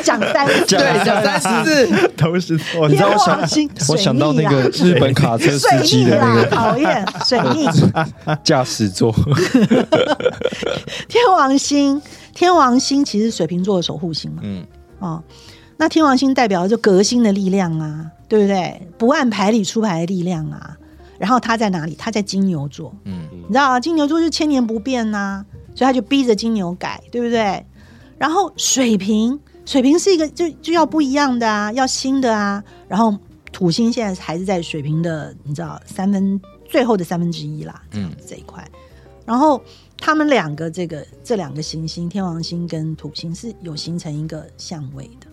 [0.04, 2.89] 讲三次，对，讲三次，都是错的。
[2.89, 7.68] 你知道我天想王星，我想到那个水逆日本卡车司水机逆啦，的那个讨厌水逆。
[8.45, 9.12] 驾驶座，
[11.10, 12.00] 天王星，
[12.36, 14.64] 天王星其实是水瓶座的守护星嘛，嗯
[15.00, 15.24] 哦，
[15.78, 18.88] 那天王星代表就革新的力量啊，对不对？
[19.00, 20.78] 不按牌理出牌的力量啊。
[21.18, 21.95] 然后他在哪里？
[21.98, 25.43] 他在金牛座，嗯你知道啊，金牛座是千年不变呐、
[25.74, 27.66] 所以他就逼着金牛改，对不对？
[28.18, 32.63] 然后水瓶，水瓶是一个就就要不一样的啊，要新的啊。
[32.88, 33.15] 然后
[33.51, 38.68] 土星现在还是在水瓶的，你知道三分最后的三分之一啦，这样子这一块。
[39.26, 39.61] 然后
[39.97, 45.28] 他们两个这个这两个行星，天王星跟土星是有形成一个相位的。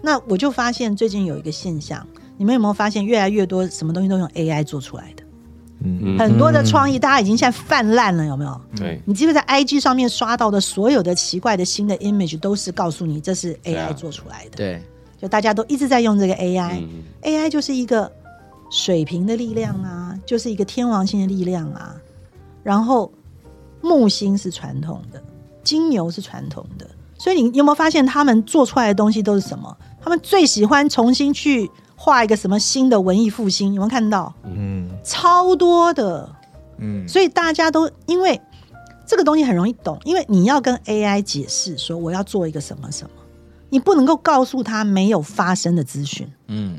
[0.00, 2.06] 那我就发现最近有一个现象，
[2.36, 5.24] 你们有没有发现越来越多什么东西都用 AI 做出来的？
[5.84, 8.60] 嗯很多的创意，大家已经现在泛滥了，有没有？
[8.76, 14.56] 对，你记不记得在 IG 上面刷到的所有的奇怪的新的 image 都是告诉你这是 AI 做出来的？
[14.56, 14.82] 对，
[15.20, 18.10] 就大家都一直在用这个 AI，AI、嗯 AI 就是一个
[18.70, 21.94] 水平的力量啊，就是一个天王星的力量啊。
[22.62, 23.12] 然后
[23.80, 25.22] 木星是传统的，
[25.62, 29.76] 金牛是传统的，所以你你有没有发现他们做出来的东西都是什么？
[30.02, 34.32] 他们最喜欢重新去画一个什么新的文艺复兴，有没有看到？
[34.44, 36.30] 嗯，超多的，
[36.78, 37.08] 嗯。
[37.08, 38.40] 所以大家都因为
[39.06, 43.10] 这个东西很容易懂，因为你要跟 AI 解释说我要做一个什么什么，
[43.70, 46.30] 你不能够告诉他没有发生的资讯。
[46.48, 46.78] 嗯。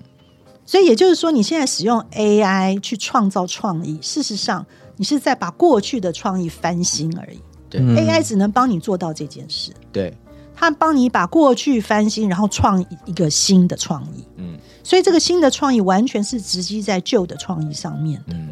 [0.66, 4.66] 所以也就是说，你现在使用 AI 去创造创意，事实上
[4.98, 7.40] 你是在把过去的创意翻新而已。
[7.70, 7.82] 对。
[7.82, 7.96] 嗯。
[7.96, 10.14] AI 只能帮你做到这件事，对，
[10.60, 14.26] 它帮你把过去翻新，然后创一个新的创意。
[14.38, 18.34] 嗯所以这个新的创意完全是直击在旧的创意上面的。
[18.34, 18.50] 嗯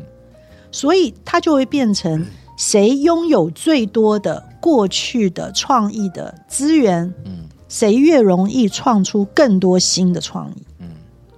[0.71, 2.25] 所以它就会变成
[2.57, 10.63] 谁拥有最多的过去的创意的资源，嗯谁越容易创出更多新的创意。
[10.79, 10.89] 嗯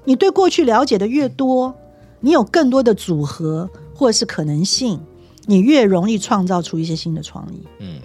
[0.03, 1.73] 你对过去了解的越多，
[2.19, 4.99] 你有更多的组合或者是可能性，
[5.45, 7.63] 你越容易创造出一些新的创意。
[7.79, 8.01] 嗯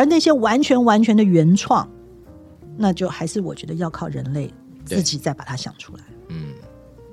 [0.00, 1.86] 而那些完全完全的原创，
[2.78, 4.50] 那就还是我觉得要靠人类
[4.86, 6.02] 自己再把它想出来。
[6.30, 6.54] 嗯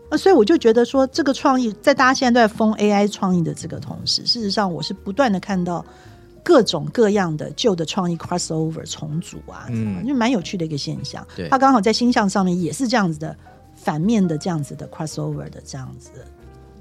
[0.09, 5.85] 那所以我就觉得说，这个创意在大家现在都在封 AI 创意的这个同时，事实上我是不断的看到
[6.41, 11.49] 各种各样的旧的创意 crossover 重组啊，嗯就蛮有趣的一个现象对。
[11.49, 13.35] 它刚好在星象上面也是这样子的
[13.75, 16.25] 反面的这样子的 crossover 的这样子的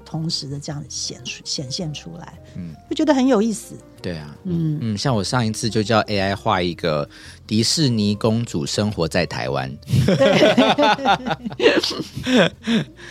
[0.07, 3.75] 同时的这样显出显现出来，嗯，就觉得很有意思。
[4.01, 7.07] 对啊，嗯，嗯，像我上一次就叫 AI 画一个
[7.45, 9.69] 迪士尼公主生活在台湾，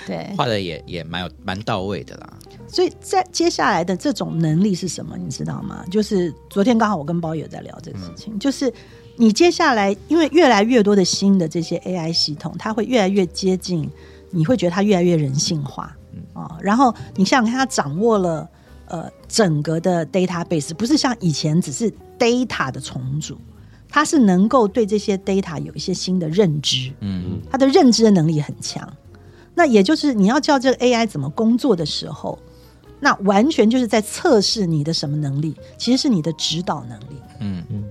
[0.06, 2.32] 对，画的也也蛮有蛮到位的啦。
[2.66, 5.18] 所以在接下来的这种能力是什么？
[5.18, 5.84] 你知道吗？
[5.90, 8.72] 就是昨天刚好我跟包友在聊这个事情，就是
[9.16, 13.86] 你接下来因为越来越多的新的这些 AI 系统，它会越来越接近，
[14.30, 15.94] 你会觉得它越来越人性化
[16.36, 18.48] 啊、然后你想想看，他掌握了
[18.88, 23.38] 呃整个的 database，不是像以前只是 data 的重组，
[23.88, 28.86] 它是能够对这些 data 有一些新的认知，嗯，他的认知的能力很强。
[29.54, 32.38] 那也就是你要叫这个 AI 怎么工作的时候，
[33.00, 37.22] 那完全就是在测试你的什么能力，其实是你的指导能力。
[37.40, 37.84] 嗯嗯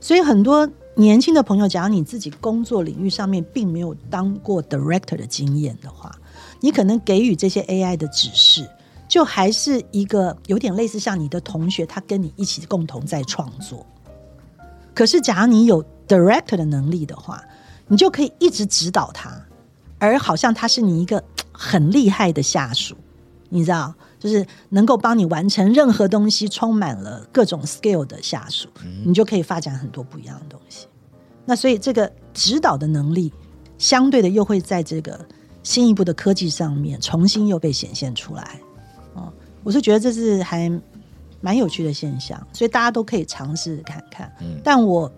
[0.00, 6.10] 所以很多年轻的朋友，假如你自己工作领域上面并没有当过 director 的经验的话，
[6.62, 8.66] 你可能给予这些 AI 的指示，
[9.08, 13.84] 就还是一个有点类似像你的同学，他跟你一起共同在创作。
[14.94, 17.42] 可是，假如你有 director 的能力的话，
[17.88, 19.30] 你就可以一直指导他，
[19.98, 22.94] 而好像他是你一个很厉害的下属，
[23.48, 28.68] 你知道，就是能够帮你完成任何东西，充满了各种 skill 的下属，
[29.04, 30.86] 你就可以发展很多不一样的东西。
[31.44, 33.32] 那所以这个指导的能力，
[33.78, 35.26] 相对的又会在这个
[35.62, 38.58] 新一步的科技上面重新又被显现出来。
[39.14, 39.32] 哦，
[39.62, 40.70] 我是觉得这是还
[41.40, 44.32] 蛮有趣的现象，所以大家都可以尝试看看。
[44.62, 45.10] 但我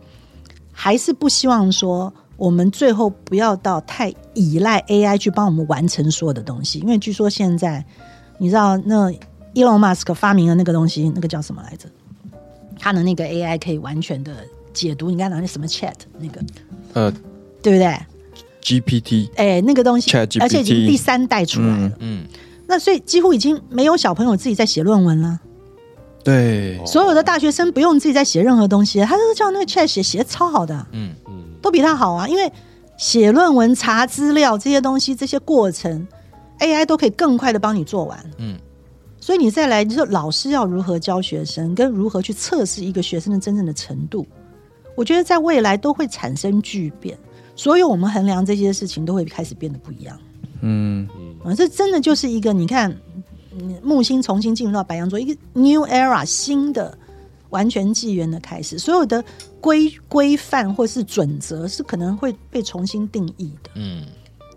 [0.73, 7.85] 还是不希望说我们最后不要到太依赖 AI 去帮我们完成所有的东西，因为据说现在
[8.39, 9.11] 你知道那
[9.55, 11.89] Elon Musk 发明的那个东西，那个叫什么来着？
[12.79, 14.35] 他的那个 AI 可以完全的
[14.73, 16.43] 解读你刚才讲的什么 Chat 那个，
[16.95, 17.11] 呃
[17.63, 17.97] 对不对？
[18.65, 20.11] ，GPT 哎，那个东西
[20.41, 21.93] 而且已经第三代出来了。
[22.01, 22.25] 嗯，
[22.67, 25.39] 那所以几乎已经没有小朋友自己在写论文了，
[26.25, 32.27] 对，所有的大学生不用自己在写任何东西，他都叫那个 Chat 写，写的超好的，嗯嗯，都比他好啊。
[32.27, 32.51] 因为
[32.97, 36.07] 写论文、查资料这些东西，这些过程
[36.61, 38.19] ，AI 都可以更快的帮你做完。
[38.39, 38.57] 嗯，
[39.21, 44.27] 所以你再来，你说老师要如何教学生，跟如何去测试一个学生的真正的程度，
[44.97, 47.19] 我觉得在未来都会产生巨变。
[47.57, 50.19] 所有我们衡量这些事情都会开始变得不一样。
[50.61, 51.09] 嗯，
[51.45, 52.91] 啊，这真的就是一个你看，
[53.59, 56.97] 嗯木星重新进入到白羊座，一个 new era 新的
[57.51, 59.23] 完全纪元的开始，所有的
[59.61, 63.71] 规规范或是准则是可能会被重新定义的。
[63.75, 64.05] 嗯，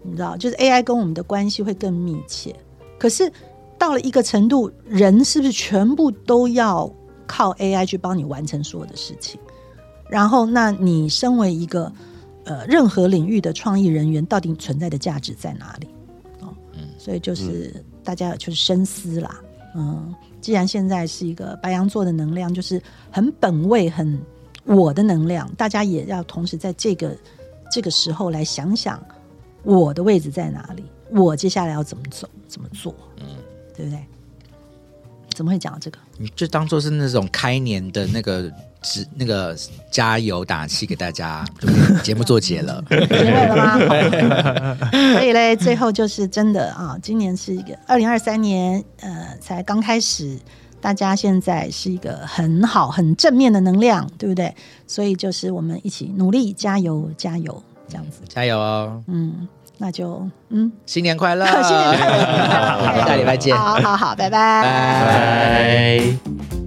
[0.01, 2.55] 你知道，就是 AI 跟我们的关系会更密切。
[2.97, 3.31] 可是
[3.77, 6.91] 到了一个程度，人是不是全部都要
[7.27, 9.39] 靠 AI 去帮你完成所有的事情？
[10.09, 11.91] 然后，那你身为一个
[12.47, 15.87] 呃任何领域的创意人员，到底存在的价值在哪里？
[16.39, 19.39] 哦，嗯所以就是大家就是深思啦。
[19.75, 22.81] 嗯，既然现在是一个白羊座的能量，就是
[23.11, 24.19] 很本位、很
[24.63, 27.15] 我的能量，大家也要同时在这个
[27.71, 29.03] 这个时候来想想
[29.63, 33.27] 我的位置在哪里，我接下来要怎么走、怎么做，嗯，
[33.75, 33.99] 对不对？
[35.35, 35.99] 怎么会讲到这个？
[36.17, 38.51] 你就当做是那种开年的那个
[38.87, 39.55] 指那个
[39.91, 41.43] 加油打气给大家，
[42.03, 42.81] 节目做结了。
[42.89, 43.77] 结尾了吗？
[45.13, 50.37] 所以嘞，最后就是真的啊，今年是一个二零二三年，呃，才刚开始，
[50.79, 54.53] 大家现在是一个很好、很正面的能量，对不对？
[54.87, 58.21] 所以就是我们一起努力，加油，加油，这样子。
[58.29, 59.03] 加油哦！
[59.07, 61.45] 嗯，那就嗯，新年快乐！
[61.63, 63.55] 新年快乐下礼拜见。
[63.57, 64.63] 好好好，拜拜。
[64.63, 66.66] 拜。